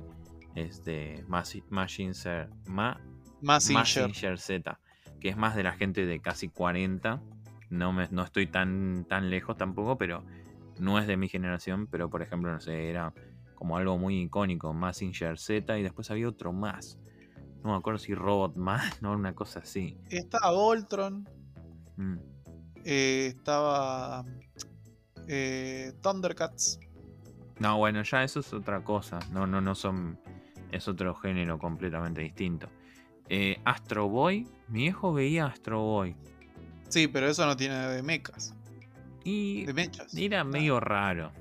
[0.56, 3.02] es de Mas- Mazinger Ma-
[3.42, 4.08] Mazinger.
[4.08, 4.80] Mazinger Z,
[5.20, 7.22] que es más de la gente de casi 40.
[7.70, 10.24] No, me, no estoy tan, tan lejos tampoco, pero
[10.80, 11.88] no es de mi generación.
[11.88, 13.14] Pero, por ejemplo, no sé, era
[13.56, 17.00] como algo muy icónico, Mazinger Z, y después había otro más.
[17.64, 19.98] No me acuerdo si Robot más, no, una cosa así.
[20.10, 21.28] Estaba Voltron.
[21.98, 22.18] Mm.
[22.86, 24.24] eh, estaba
[25.28, 26.80] eh, Thundercats.
[27.60, 29.20] No, bueno, ya eso es otra cosa.
[29.32, 30.20] No, no, no son.
[30.72, 32.70] Es otro género completamente distinto.
[33.30, 36.16] Eh, Astro Boy, mi viejo veía Astro Boy.
[36.90, 38.54] Sí, pero eso no tiene de mechas.
[39.24, 40.14] Y De mechas.
[40.16, 41.32] era medio raro.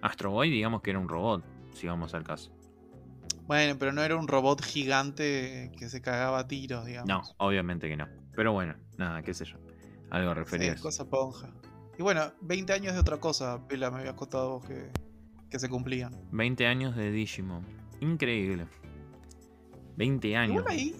[0.00, 2.52] Astro Boy, digamos que era un robot, si vamos al caso.
[3.46, 7.08] Bueno, pero no era un robot gigante que se cagaba a tiros, digamos.
[7.08, 8.08] No, obviamente que no.
[8.34, 9.58] Pero bueno, nada, qué sé yo.
[10.10, 10.82] Algo Sí, referido a eso.
[10.82, 11.50] cosa ponja.
[11.98, 14.90] Y bueno, 20 años de otra cosa, Pela, me habías contado vos que,
[15.50, 16.12] que se cumplían.
[16.32, 17.64] 20 años de Digimon.
[18.00, 18.66] Increíble.
[19.96, 20.64] 20 años.
[20.68, 20.94] Ahí,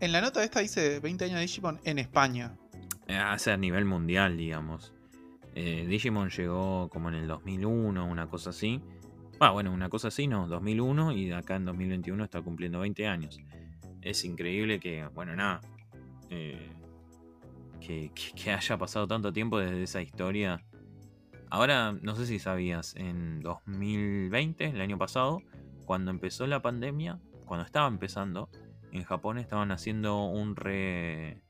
[0.00, 2.56] en la nota esta dice 20 años de Digimon en España.
[3.08, 4.92] Hace a nivel mundial, digamos.
[5.54, 8.80] Eh, Digimon llegó como en el 2001, una cosa así.
[9.40, 13.38] Ah, bueno, una cosa así, no, 2001 y acá en 2021 está cumpliendo 20 años.
[14.00, 15.60] Es increíble que, bueno, nada,
[16.30, 16.70] eh,
[17.80, 20.62] que, que- que haya pasado tanto tiempo desde esa historia.
[21.50, 25.42] Ahora, no sé si sabías, en 2020, el año pasado,
[25.84, 28.48] cuando empezó la pandemia, cuando estaba empezando,
[28.92, 31.42] en Japón estaban haciendo un re,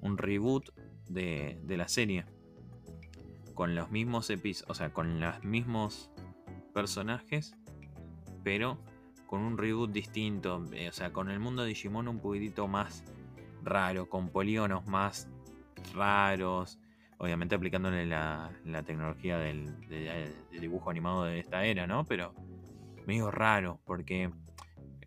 [0.00, 0.70] un reboot
[1.08, 2.24] de, de la serie.
[3.54, 6.10] Con los mismos episodios, o sea, con los mismos
[6.74, 7.56] personajes,
[8.44, 8.78] pero
[9.26, 10.64] con un reboot distinto.
[10.72, 13.04] eh, O sea, con el mundo de Digimon un poquitito más
[13.62, 15.28] raro, con polígonos más
[15.94, 16.78] raros.
[17.18, 22.04] Obviamente aplicándole la, la tecnología del, de- del dibujo animado de esta era, ¿no?
[22.04, 22.32] Pero
[23.06, 24.30] medio raro, porque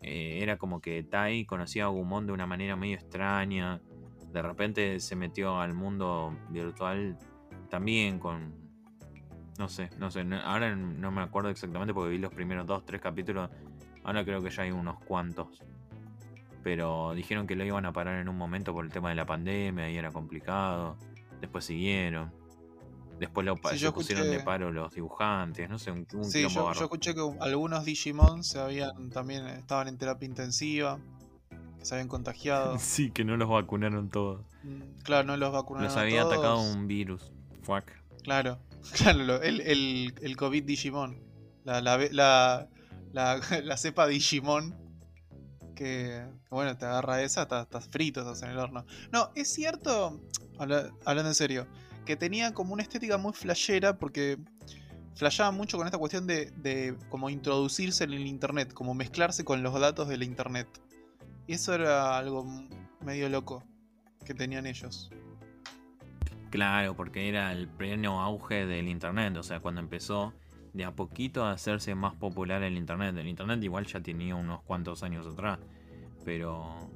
[0.02, 3.80] eh, era como que Tai conocía a Agumon de una manera medio extraña.
[4.32, 7.16] De repente se metió al mundo virtual
[7.70, 8.54] también con.
[9.58, 10.24] No sé, no sé.
[10.24, 13.50] no- ahora no me acuerdo exactamente porque vi los primeros dos, tres capítulos.
[14.04, 15.62] Ahora creo que ya hay unos cuantos.
[16.62, 19.26] Pero dijeron que lo iban a parar en un momento por el tema de la
[19.26, 20.96] pandemia y era complicado.
[21.40, 22.32] Después siguieron.
[23.22, 25.70] Después lo Sí, se pusieron de paro los dibujantes.
[25.70, 29.96] No sé, un, un Sí, yo, escuché que algunos Digimon se habían también estaban en
[29.96, 30.98] terapia intensiva,
[31.78, 32.76] que se habían contagiado.
[32.80, 34.44] Sí, que no los vacunaron todos.
[34.64, 35.86] Mm, claro, no los vacunaron.
[35.86, 36.74] Los a había atacado todos.
[36.74, 37.30] un virus.
[37.62, 37.92] Fuck.
[38.24, 38.58] Claro,
[38.96, 41.22] claro, el, el, el COVID Digimon.
[41.62, 42.68] La, la, la,
[43.12, 44.76] la, la cepa Digimon.
[45.76, 48.84] Que, que bueno, te agarra esa, estás, estás frito, estás en el horno.
[49.12, 50.20] No, es cierto,
[50.58, 51.66] habla- hablando en serio,
[52.04, 54.38] que tenía como una estética muy flashera porque
[55.14, 59.62] flashaba mucho con esta cuestión de, de como introducirse en el internet, como mezclarse con
[59.62, 60.68] los datos del internet.
[61.46, 62.44] Y eso era algo
[63.00, 63.64] medio loco
[64.24, 65.10] que tenían ellos.
[66.50, 69.36] Claro, porque era el pleno auge del internet.
[69.36, 70.34] O sea, cuando empezó
[70.72, 73.16] de a poquito a hacerse más popular el internet.
[73.16, 75.58] El internet igual ya tenía unos cuantos años atrás.
[76.24, 76.90] Pero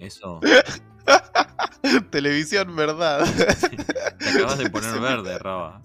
[0.00, 0.40] eso.
[2.10, 3.24] Televisión, verdad.
[4.18, 5.82] Te acabas de poner Se me- verde, Raba.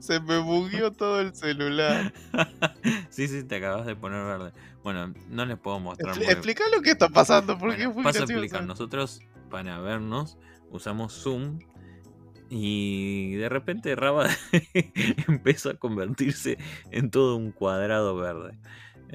[0.00, 2.12] Se me bugueó todo el celular.
[3.10, 4.52] sí, sí, te acabas de poner verde.
[4.82, 8.24] Bueno, no les puedo mostrar muy explica lo que está pasando, porque Bueno, paso a
[8.24, 8.64] explicar.
[8.64, 9.20] Nosotros,
[9.50, 10.38] para vernos,
[10.70, 11.58] usamos Zoom.
[12.48, 14.28] Y de repente Raba
[15.28, 16.58] empezó a convertirse
[16.92, 18.56] en todo un cuadrado verde.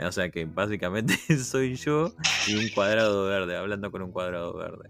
[0.05, 2.13] O sea que básicamente soy yo
[2.47, 4.89] y un cuadrado verde, hablando con un cuadrado verde.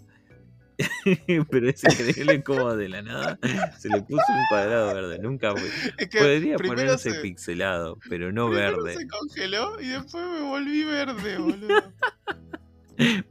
[1.50, 3.40] Pero es increíble cómo de la nada
[3.80, 5.20] se le puso un cuadrado verde.
[5.20, 5.70] Nunca fue.
[5.98, 8.98] Es que Podría ponerse se- pixelado, pero no primero verde.
[9.00, 11.84] se congeló y después me volví verde, boludo.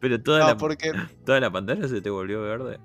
[0.01, 0.93] Pero toda, No, la, porque.
[1.25, 2.79] toda la pantalla se te volvió verde.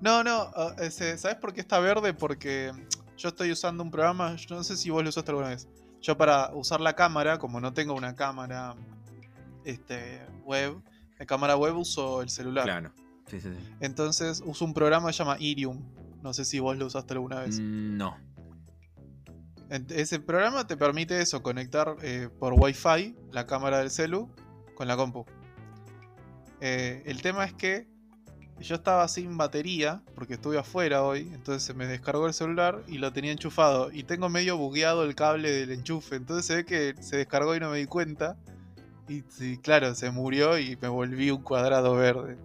[0.00, 2.12] No, no, ah, ese- ¿sabes por qué está verde?
[2.14, 2.70] Porque
[3.16, 5.68] yo estoy usando un programa, yo no sé si vos lo usaste alguna vez.
[6.00, 8.74] Yo para usar la cámara, como no tengo una cámara
[9.64, 10.76] este, web,
[11.18, 12.64] la cámara web uso el celular.
[12.64, 12.92] Claro.
[13.30, 13.68] Sí, sí, sí.
[13.80, 15.82] Entonces uso un programa que se llama Irium.
[16.22, 17.60] No sé si vos lo usaste alguna vez.
[17.60, 18.16] Mm, No.
[19.90, 24.30] Ese programa te permite eso, conectar eh, por Wi-Fi la cámara del celu
[24.74, 25.26] con la compu.
[26.60, 27.86] Eh, el tema es que
[28.60, 32.96] yo estaba sin batería porque estuve afuera hoy, entonces se me descargó el celular y
[32.98, 36.94] lo tenía enchufado y tengo medio bugueado el cable del enchufe, entonces se ve que
[37.00, 38.36] se descargó y no me di cuenta
[39.06, 39.22] y
[39.58, 42.36] claro, se murió y me volví un cuadrado verde.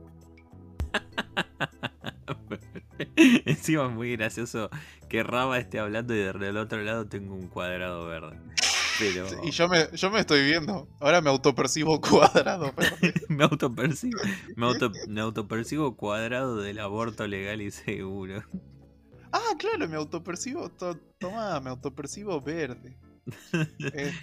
[3.46, 4.70] Encima es muy gracioso
[5.10, 8.40] que Raba esté hablando y del otro lado tengo un cuadrado verde.
[9.00, 12.74] Pero Y yo me, yo me estoy viendo, ahora me autopercibo cuadrado
[13.30, 14.20] me autopercibo,
[14.56, 18.44] me, auto, me autopercibo cuadrado del aborto legal y seguro.
[19.32, 20.70] Ah, claro, me autopercibo.
[20.70, 22.96] To toma, me autopercibo verde.
[23.94, 24.14] Eh,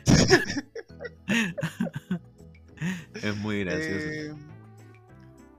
[3.22, 4.06] Es muy gracioso.
[4.08, 4.34] eh,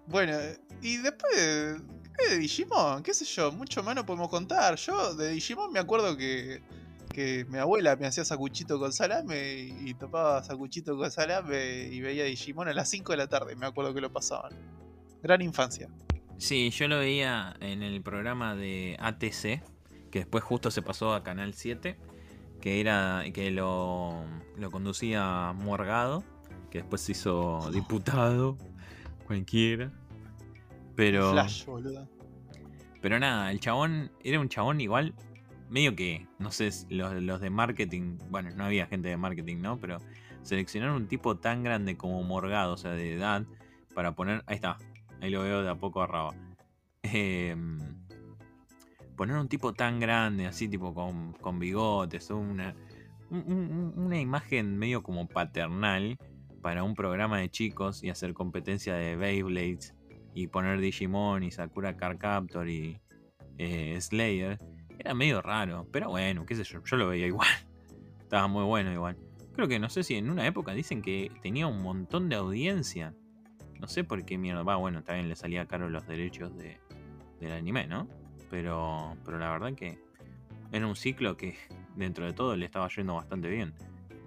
[0.07, 0.33] bueno,
[0.81, 1.81] y después
[2.29, 4.75] de, Digimon, qué sé yo, mucho más no podemos contar.
[4.75, 6.61] Yo de Digimon me acuerdo que,
[7.13, 12.01] que mi abuela me hacía sacuchito con salame y, y topaba sacuchito con salame y
[12.01, 13.55] veía Digimon a las 5 de la tarde.
[13.55, 14.51] Me acuerdo que lo pasaban.
[15.21, 15.89] Gran infancia.
[16.41, 19.61] Sí, yo lo veía en el programa de ATC,
[20.09, 21.97] que después justo se pasó a Canal 7,
[22.59, 24.23] que era que lo,
[24.57, 26.23] lo conducía Morgado,
[26.71, 28.57] que después se hizo diputado,
[29.27, 29.91] cualquiera.
[30.95, 32.07] Pero, Flash, boludo.
[33.01, 35.13] pero nada, el chabón era un chabón igual,
[35.69, 39.79] medio que, no sé, los, los de marketing, bueno, no había gente de marketing, ¿no?
[39.79, 39.99] Pero
[40.43, 43.45] seleccionaron un tipo tan grande como Morgado, o sea, de edad,
[43.95, 44.77] para poner, ahí está,
[45.21, 46.35] ahí lo veo de a poco a Raba.
[47.03, 47.79] Em,
[49.15, 52.75] poner un tipo tan grande, así tipo con, con bigotes, una,
[53.29, 56.17] una imagen medio como paternal
[56.61, 59.95] para un programa de chicos y hacer competencia de Beyblades
[60.33, 62.99] y poner Digimon y Sakura Car Captor y
[63.57, 64.59] eh, Slayer,
[64.97, 67.49] era medio raro, pero bueno, qué sé yo, yo lo veía igual.
[68.19, 69.17] Estaba muy bueno igual.
[69.53, 73.13] Creo que no sé si en una época dicen que tenía un montón de audiencia.
[73.79, 74.63] No sé por qué mierda.
[74.63, 76.79] Va, bueno, también le salía caro los derechos de,
[77.39, 78.07] del anime, ¿no?
[78.49, 79.99] Pero, pero la verdad que
[80.71, 81.55] era un ciclo que
[81.95, 83.73] dentro de todo le estaba yendo bastante bien.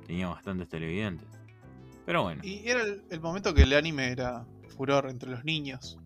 [0.07, 1.28] Tenía bastantes televidentes.
[2.05, 2.42] Pero bueno.
[2.44, 4.44] Y era el, momento que el anime era
[4.75, 5.99] furor entre los niños.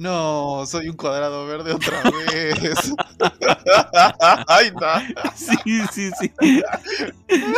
[0.00, 2.94] No, soy un cuadrado verde otra vez.
[4.48, 5.02] Ahí está.
[5.36, 6.32] Sí, sí, sí.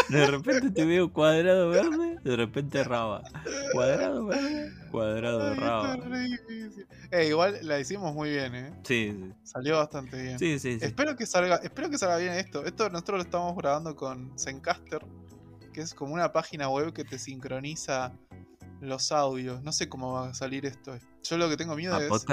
[0.08, 3.22] De repente te veo cuadrado verde, de repente raba.
[3.72, 5.96] Cuadrado verde, cuadrado raba.
[7.12, 8.74] Eh, igual la hicimos muy bien, ¿eh?
[8.82, 9.32] Sí, sí.
[9.44, 10.36] Salió bastante bien.
[10.36, 10.84] Sí, sí, sí.
[10.84, 12.64] Espero que salga, espero que salga bien esto.
[12.64, 15.00] Esto nosotros lo estamos grabando con Zencaster
[15.72, 18.12] que es como una página web que te sincroniza
[18.82, 19.62] los audios.
[19.62, 20.98] No sé cómo va a salir esto.
[21.22, 22.26] Yo lo que tengo miedo es.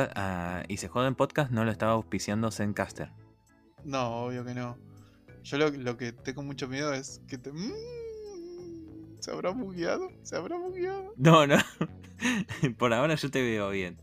[0.67, 3.11] y se joden podcast no lo estaba auspiciando Zencaster.
[3.85, 4.77] No, obvio que no.
[5.43, 7.51] Yo lo, que tengo mucho miedo es que te.
[7.51, 7.71] Mm,
[9.19, 10.11] ¿Se habrá bugueado?
[10.23, 11.13] ¿Se habrá bugueado?
[11.17, 11.57] No, no.
[12.77, 14.01] Por ahora yo te veo bien.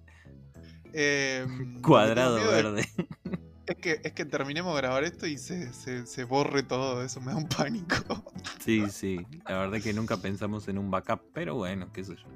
[0.93, 2.83] Em, Cuadrado verde.
[2.83, 3.39] Es
[3.75, 7.39] que, es que terminemos de grabar esto y se, se, borre todo eso, me da
[7.39, 7.97] un pánico.
[8.65, 12.17] Sí, sí, la verdad es que nunca pensamos en un backup, pero bueno, qué sé
[12.17, 12.27] yo.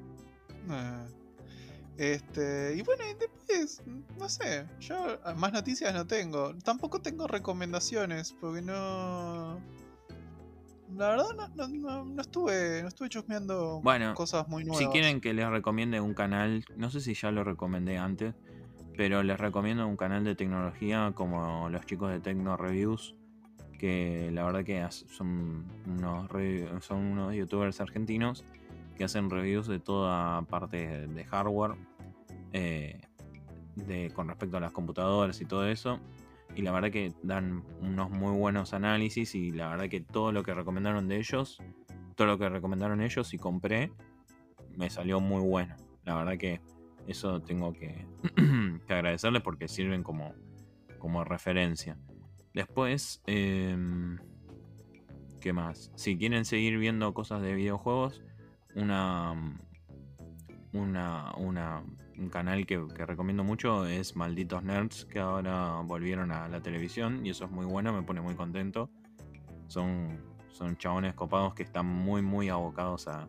[0.68, 1.04] Ah.
[2.00, 3.82] Este, y bueno, después,
[4.18, 6.54] no sé, yo más noticias no tengo.
[6.64, 9.60] Tampoco tengo recomendaciones, porque no...
[10.96, 13.82] La verdad no, no, no estuve, no estuve chusmeando
[14.14, 14.78] cosas muy nuevas.
[14.82, 18.34] Si quieren que les recomiende un canal, no sé si ya lo recomendé antes,
[19.00, 23.14] pero les recomiendo un canal de tecnología como los chicos de Tecno Reviews,
[23.78, 26.28] que la verdad que son unos,
[26.84, 28.44] son unos youtubers argentinos
[28.98, 31.78] que hacen reviews de toda parte de hardware
[32.52, 33.00] eh,
[33.74, 35.98] de, con respecto a las computadoras y todo eso.
[36.54, 40.42] Y la verdad que dan unos muy buenos análisis y la verdad que todo lo
[40.42, 41.56] que recomendaron de ellos,
[42.16, 43.92] todo lo que recomendaron ellos y compré,
[44.76, 45.74] me salió muy bueno.
[46.04, 46.60] La verdad que
[47.10, 48.06] eso tengo que,
[48.88, 50.34] agradecerles porque sirven como,
[50.98, 51.98] como referencia.
[52.54, 54.18] Después, em,
[55.40, 55.92] ¿qué más?
[55.96, 58.22] Si quieren seguir viendo cosas de videojuegos,
[58.74, 59.34] una,
[60.72, 61.82] una, una
[62.20, 67.30] un canal que, recomiendo mucho es Malditos Nerds, que ahora volvieron a la televisión y
[67.30, 68.90] eso es muy bueno, me pone muy contento.
[69.68, 73.28] Son, son chabones copados que están muy, muy abocados a,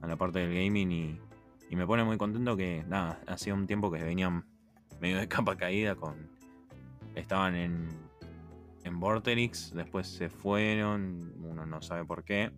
[0.00, 1.20] a la parte del gaming y,
[1.72, 4.44] y me pone muy contento que, nada, hacía un tiempo que venían
[5.00, 6.28] medio de capa caída con...
[7.14, 7.88] Estaban en,
[8.84, 12.52] en Vorterix, después se fueron, uno no sabe por qué.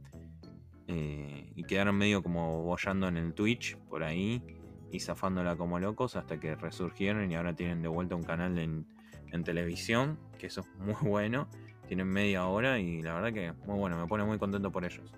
[0.89, 4.43] Eh, y quedaron medio como bollando en el Twitch por ahí
[4.91, 8.85] y zafándola como locos hasta que resurgieron y ahora tienen de vuelta un canal en,
[9.31, 11.49] en televisión, que eso es muy bueno.
[11.87, 15.15] Tienen media hora y la verdad que muy bueno, me pone muy contento por ellos.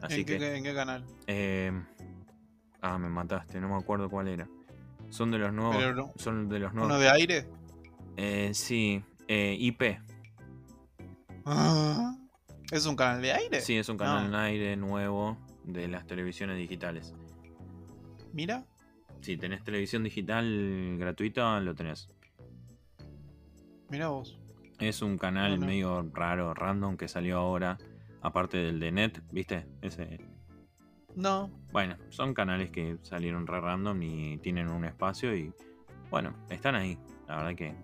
[0.00, 1.04] Así ¿En, qué, ¿En qué canal?
[1.28, 1.70] Eh,
[2.82, 4.48] Ah, me mataste, no me acuerdo cuál era.
[5.10, 6.12] Son de los nuevos.
[6.16, 6.90] son de los nuevos.
[6.90, 7.48] ¿Uno de aire?
[8.16, 9.98] Eh, sí, eh, IP.
[11.44, 12.16] Ah,
[12.70, 13.60] ¿Es un canal de aire?
[13.60, 17.14] Sí, es un canal de aire nuevo de las televisiones digitales.
[18.32, 18.64] Mira.
[19.20, 22.08] Si tenés televisión digital gratuita, lo tenés.
[23.90, 24.38] Mira vos.
[24.78, 27.76] Es un canal medio raro, random, que salió ahora.
[28.22, 29.66] Aparte del de Net, ¿viste?
[29.82, 30.20] Ese
[31.16, 31.50] no.
[31.72, 35.52] Bueno, son canales que salieron re random y tienen un espacio y
[36.10, 36.98] bueno, están ahí.
[37.28, 37.74] La verdad que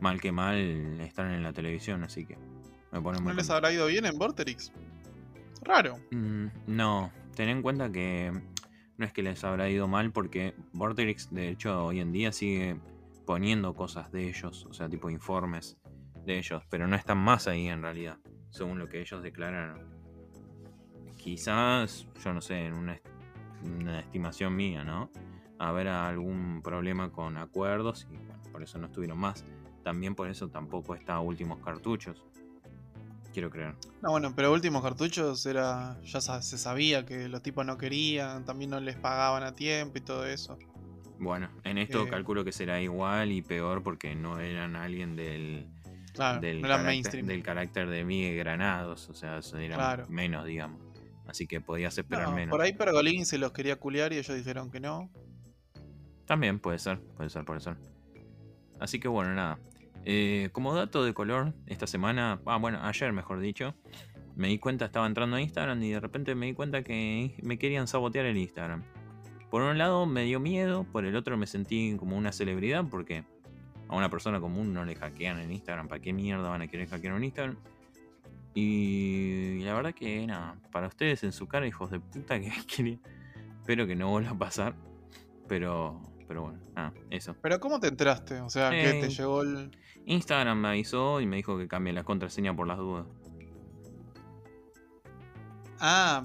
[0.00, 2.38] mal que mal están en la televisión, así que
[2.92, 4.72] me pone muy ¿No les habrá ido bien en Vorterix?
[5.62, 5.98] Raro.
[6.12, 8.32] Mm, no, ten en cuenta que
[8.98, 12.78] no es que les habrá ido mal porque Vorterix de hecho hoy en día sigue
[13.26, 15.76] poniendo cosas de ellos, o sea, tipo informes
[16.24, 18.18] de ellos, pero no están más ahí en realidad,
[18.50, 19.95] según lo que ellos declararon
[21.26, 23.00] quizás, yo no sé, en una,
[23.98, 25.10] estimación mía, ¿no?
[25.58, 29.44] Habrá algún problema con acuerdos y bueno, por eso no estuvieron más.
[29.82, 32.22] También por eso tampoco está últimos cartuchos.
[33.32, 33.74] Quiero creer.
[34.02, 36.00] No, bueno, pero últimos cartuchos era.
[36.04, 40.02] Ya se sabía que los tipos no querían, también no les pagaban a tiempo y
[40.02, 40.56] todo eso.
[41.18, 42.08] Bueno, en esto eh.
[42.08, 45.66] calculo que será igual y peor porque no eran alguien del.
[46.40, 50.86] del, carácter, del carácter de Miguel Granados, o sea, eran menos, digamos.
[51.26, 52.50] Así que podías esperar No, menos.
[52.50, 55.10] por ahí Pergolini se los quería culiar y ellos dijeron que no.
[56.26, 57.76] También puede ser, puede ser, puede ser.
[58.80, 59.58] Así que bueno, nada.
[60.04, 63.74] Eh, como dato de color, esta semana, ah, bueno, ayer mejor dicho,
[64.36, 67.58] me di cuenta, estaba entrando a Instagram y de repente me di cuenta que me
[67.58, 68.84] querían sabotear el Instagram.
[69.50, 73.24] Por un lado me dio miedo, por el otro me sentí como una celebridad porque
[73.88, 75.88] a una persona común no le hackean en Instagram.
[75.88, 77.56] ¿Para qué mierda van a querer hackear un Instagram?
[78.58, 82.98] Y la verdad que nada, para ustedes en su cara, hijos de puta, que quería.
[83.60, 84.74] Espero que no vuelva a pasar.
[85.46, 87.36] Pero, pero bueno, nada, eso.
[87.42, 88.40] Pero ¿cómo te enteraste?
[88.40, 89.76] O sea, que Eh, te llegó el...
[90.06, 93.06] Instagram me avisó y me dijo que cambie la contraseña por las dudas.
[95.78, 96.24] Ah,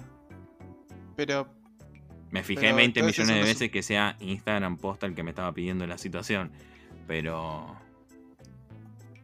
[1.18, 1.50] pero...
[2.30, 5.32] Me fijé Pero 20 entonces millones de veces que sea Instagram posta el que me
[5.32, 6.54] estaba pidiendo la situación.
[7.08, 7.76] Pero.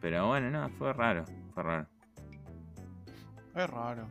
[0.02, 1.24] Pero bueno, no, fue raro.
[1.54, 1.88] Fue raro.
[3.54, 4.08] Es raro.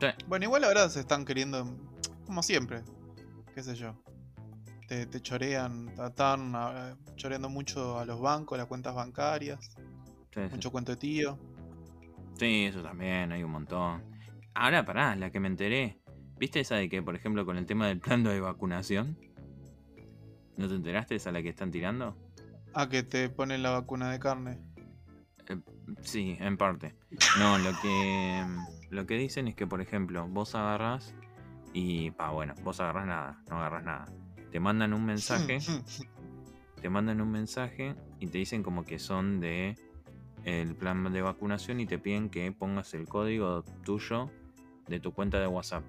[0.00, 0.06] Sí.
[0.26, 1.66] Bueno, igual ahora se están queriendo...
[2.26, 2.82] Como siempre.
[3.54, 3.94] Qué sé yo.
[4.86, 9.76] Te, te chorean, están ah, choreando mucho a los bancos, las cuentas bancarias.
[10.32, 10.54] Sí, sí.
[10.54, 11.38] Mucho cuento de tío.
[12.38, 14.02] Sí, eso también, hay un montón.
[14.54, 16.00] Ahora, pará, la que me enteré.
[16.38, 19.18] ¿Viste esa de que, por ejemplo, con el tema del plan de vacunación?
[20.56, 22.16] ¿No te enteraste esa la que están tirando?
[22.74, 24.58] Ah, que te ponen la vacuna de carne.
[26.02, 26.94] Sí, en parte.
[27.38, 28.44] No, lo que
[28.90, 31.14] lo que dicen es que, por ejemplo, vos agarrás
[31.72, 34.04] y, pa, bueno, vos agarrás nada, no agarrás nada.
[34.50, 35.58] Te mandan un mensaje,
[36.80, 39.76] te mandan un mensaje y te dicen como que son de
[40.44, 44.30] el plan de vacunación y te piden que pongas el código tuyo
[44.86, 45.84] de tu cuenta de WhatsApp.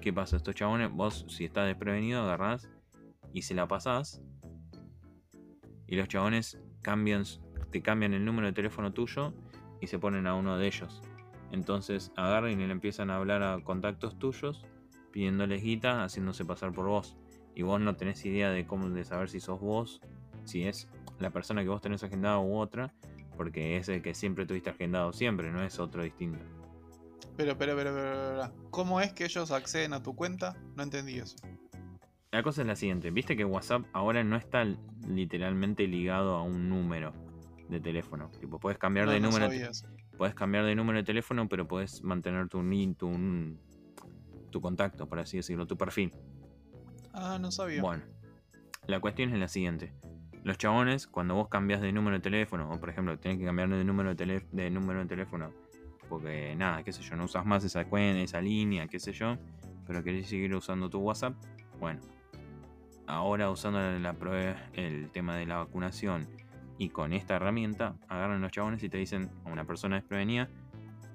[0.00, 0.36] ¿Qué pasa?
[0.36, 2.68] Estos chabones, vos si estás desprevenido, agarrás
[3.32, 4.20] y se la pasás.
[5.86, 7.24] Y los chabones cambian,
[7.70, 9.32] te cambian el número de teléfono tuyo
[9.84, 11.02] y se ponen a uno de ellos.
[11.52, 14.64] Entonces agarran y le empiezan a hablar a contactos tuyos,
[15.12, 17.16] pidiéndoles guita, haciéndose pasar por vos.
[17.54, 20.00] Y vos no tenés idea de cómo de saber si sos vos,
[20.44, 20.88] si es
[21.20, 22.92] la persona que vos tenés agendado u otra,
[23.36, 26.44] porque es el que siempre tuviste agendado siempre, no es otro distinto.
[27.36, 30.56] Pero, pero, pero, pero, pero, ¿cómo es que ellos acceden a tu cuenta?
[30.76, 31.36] No entendí eso.
[32.32, 34.66] La cosa es la siguiente, viste que WhatsApp ahora no está
[35.06, 37.12] literalmente ligado a un número
[37.68, 38.30] de teléfono.
[38.40, 39.48] Tipo, puedes cambiar No, de no número.
[40.16, 42.62] Puedes cambiar de número de teléfono, pero puedes mantener tu
[42.96, 43.58] tu,
[44.50, 46.12] tu contacto, por así decirlo, tu perfil.
[47.12, 47.80] Ah, no sabía.
[47.80, 48.04] Bueno,
[48.86, 49.92] la cuestión es la siguiente.
[50.42, 53.68] Los chabones, cuando vos cambias de número de teléfono, o por ejemplo, tenés que cambiar
[53.70, 55.50] de número de, de número de teléfono,
[56.08, 59.38] porque nada, qué sé yo, no usas más esa cuenta, esa línea, qué sé yo,
[59.86, 61.34] pero querés seguir usando tu WhatsApp,
[61.80, 62.00] bueno,
[63.06, 66.28] ahora usando la prueba, el tema de la vacunación
[66.78, 70.48] y con esta herramienta, agarran los chabones y te dicen a una persona desprevenida,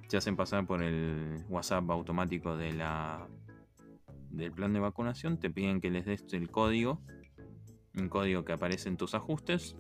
[0.07, 3.27] se hacen pasar por el WhatsApp automático de la
[4.31, 7.01] del plan de vacunación, te piden que les des el código,
[7.97, 9.75] un código que aparece en tus ajustes.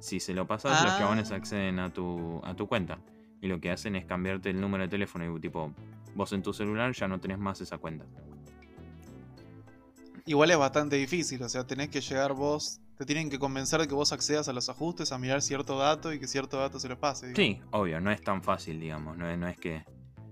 [0.00, 0.98] Si se lo pasas, los Ah.
[0.98, 2.98] chabones acceden a tu, a tu cuenta.
[3.42, 5.72] Y lo que hacen es cambiarte el número de teléfono y tipo,
[6.14, 8.06] vos en tu celular ya no tenés más esa cuenta.
[10.24, 13.86] Igual es bastante difícil, o sea, tenés que llegar vos, te tienen que convencer de
[13.88, 16.88] que vos accedas a los ajustes, a mirar cierto dato y que cierto dato se
[16.88, 17.28] lo pase.
[17.28, 17.62] digamos.
[17.62, 19.84] Sí, obvio, no es tan fácil, digamos, no es, no es que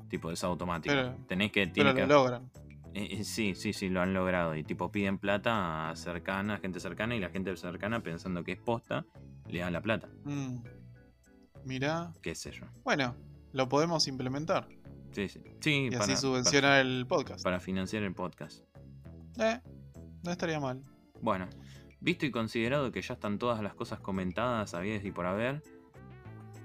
[0.09, 0.95] tipo es automático.
[0.95, 2.51] Pero- Tenés que, Pero tiene lo que logran.
[2.93, 4.57] Eh, eh, sí, sí, sí, lo han logrado.
[4.57, 8.53] Y tipo piden plata a cercana, a gente cercana, y la gente cercana pensando que
[8.53, 9.05] es posta,
[9.49, 10.09] le dan la plata.
[10.25, 10.57] Mm.
[11.65, 12.13] Mirá.
[12.23, 12.65] Qué sé yo.
[12.85, 13.15] Bueno,
[13.53, 14.69] lo podemos implementar.
[15.13, 15.41] Sí, sí.
[15.61, 17.43] Sí, Y para, así subvencionar el podcast.
[17.45, 18.65] para financiar el podcast.
[19.39, 19.61] Eh,
[20.25, 20.83] no estaría mal.
[21.21, 21.49] Bueno,
[22.07, 25.65] visto y considerado que ya están todas las cosas comentadas, habidas y por haber,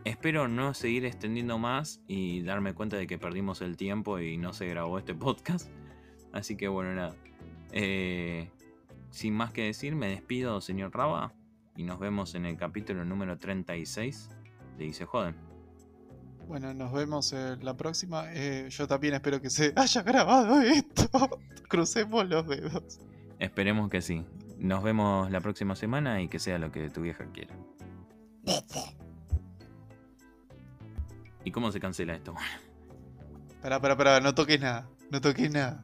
[0.06, 4.54] espero no seguir extendiendo más y darme cuenta de que perdimos el tiempo y no
[4.54, 5.68] se grabó este podcast.
[6.32, 7.16] Así que bueno, nada.
[7.72, 8.52] Eh,
[9.10, 11.34] sin más que decir, me despido, señor Raba,
[11.76, 14.30] y nos vemos en el capítulo número 36
[14.78, 15.36] de se joden.
[16.48, 18.26] Bueno, nos vemos eh, la próxima.
[18.28, 21.10] Eh, yo también espero que se haya grabado esto.
[21.68, 23.00] Crucemos los dedos.
[23.40, 24.24] Esperemos que sí.
[24.62, 27.56] Nos vemos la próxima semana y que sea lo que tu vieja quiera.
[31.44, 32.36] ¿Y cómo se cancela esto?
[33.64, 34.88] Pará, pará, pará, no toques nada.
[35.12, 35.84] No toques nada.